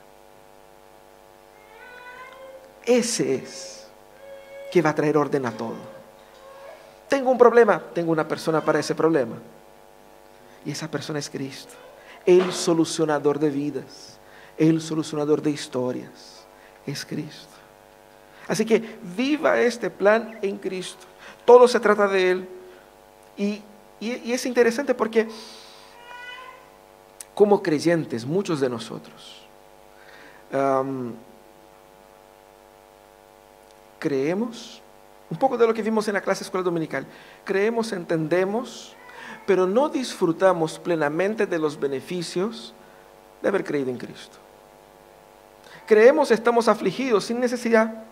[2.84, 3.86] Ese es
[4.72, 5.76] que va a traer orden a todo.
[7.08, 9.36] Tengo un problema, tengo una persona para ese problema.
[10.64, 11.74] Y esa persona es Cristo,
[12.24, 14.18] el solucionador de vidas,
[14.58, 16.44] el solucionador de historias.
[16.84, 17.55] Es Cristo.
[18.48, 21.06] Así que viva este plan en Cristo.
[21.44, 22.48] Todo se trata de Él.
[23.36, 23.62] Y,
[24.00, 25.26] es interesante porque
[27.34, 29.42] como creyentes, muchos de nosotros,
[33.98, 34.82] creemos
[35.28, 37.06] un poco de lo que vimos en la clase escuela dominical.
[37.44, 38.94] Creemos, entendemos,
[39.46, 42.74] pero no disfrutamos plenamente de los beneficios
[43.42, 44.38] de haber creído en Cristo.
[45.86, 48.04] Creemos, estamos afligidos sin necesidad.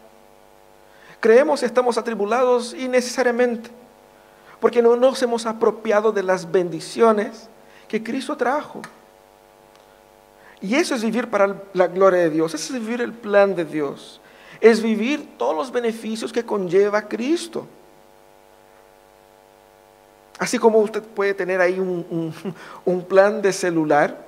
[1.24, 3.70] Creemos, estamos atribulados innecesariamente,
[4.60, 7.48] porque no nos hemos apropiado de las bendiciones
[7.88, 8.82] que Cristo trajo.
[10.60, 13.64] Y eso es vivir para la gloria de Dios, eso es vivir el plan de
[13.64, 14.20] Dios
[14.60, 17.66] es vivir todos los beneficios que conlleva Cristo.
[20.38, 22.34] Así como usted puede tener ahí un,
[23.08, 24.26] plan de celular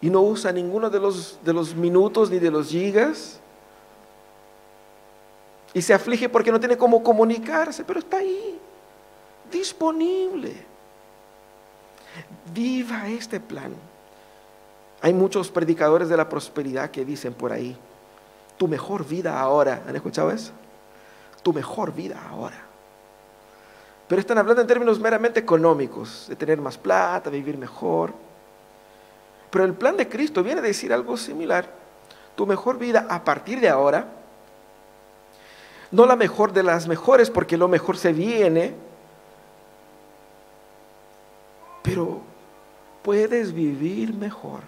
[0.00, 3.41] y no usa ninguno de los, de los minutos ni de los gigas
[5.74, 8.58] y se aflige porque no tiene cómo comunicarse, pero está ahí,
[9.50, 10.54] disponible.
[12.52, 13.72] Viva este plan.
[15.00, 17.76] Hay muchos predicadores de la prosperidad que dicen por ahí,
[18.56, 19.82] tu mejor vida ahora.
[19.88, 20.52] ¿Han escuchado eso?
[21.42, 22.62] Tu mejor vida ahora.
[24.08, 28.12] Pero están hablando en términos meramente económicos, de tener más plata, vivir mejor.
[29.50, 31.66] Pero el plan de Cristo viene a decir algo similar.
[32.36, 34.06] Tu mejor vida a partir de ahora,
[35.92, 38.74] no la mejor de las mejores, porque lo mejor se viene,
[41.82, 42.22] pero
[43.02, 44.60] puedes vivir mejor.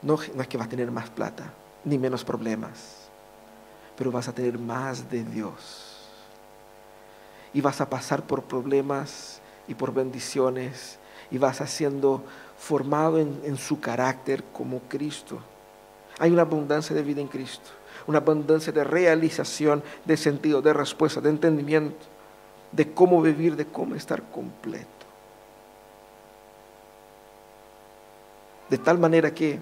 [0.00, 1.52] No, es que vas a tener más plata,
[1.84, 3.08] ni menos problemas,
[3.96, 6.08] pero vas a tener más de Dios.
[7.52, 10.98] Y vas a pasar por problemas y por bendiciones
[11.30, 12.22] y vas a siendo
[12.58, 15.38] formado en su carácter como Cristo.
[16.18, 17.70] Hay una abundancia de vida en Cristo,
[18.06, 22.06] una abundancia de realización, de sentido, de respuesta, de entendimiento,
[22.72, 24.86] de cómo vivir, de cómo estar completo.
[28.70, 29.60] De tal manera que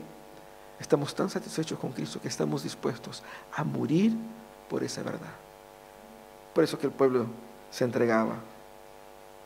[0.80, 3.22] Estamos tan satisfechos con Cristo que estamos dispuestos
[3.54, 4.14] a morir
[4.68, 5.34] por esa verdad.
[6.54, 7.26] Por eso que el pueblo
[7.70, 8.36] se entregaba.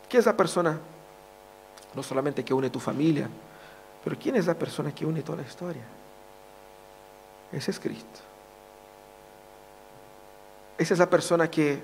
[0.09, 0.79] ¿Quién es la persona?
[1.93, 3.29] No solamente que une tu familia,
[4.05, 5.83] pero ¿quién es la persona que une toda la historia?
[7.51, 8.21] Ese es Cristo.
[10.77, 11.81] Esa es la persona que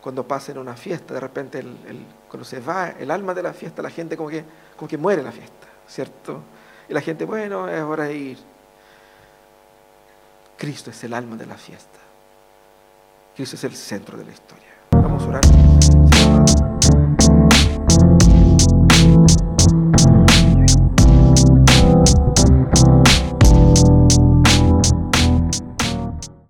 [0.00, 3.54] cuando pasa en una fiesta, de repente el, cuando se va el alma de la
[3.54, 4.44] fiesta, la gente como que,
[4.76, 6.42] como que muere la fiesta, ¿cierto?
[6.88, 8.38] Y la gente, bueno, es hora de ir.
[10.58, 11.98] Cristo es el alma de la fiesta.
[13.34, 14.68] Cristo es el centro de la historia.
[14.90, 15.73] Vamos a orar.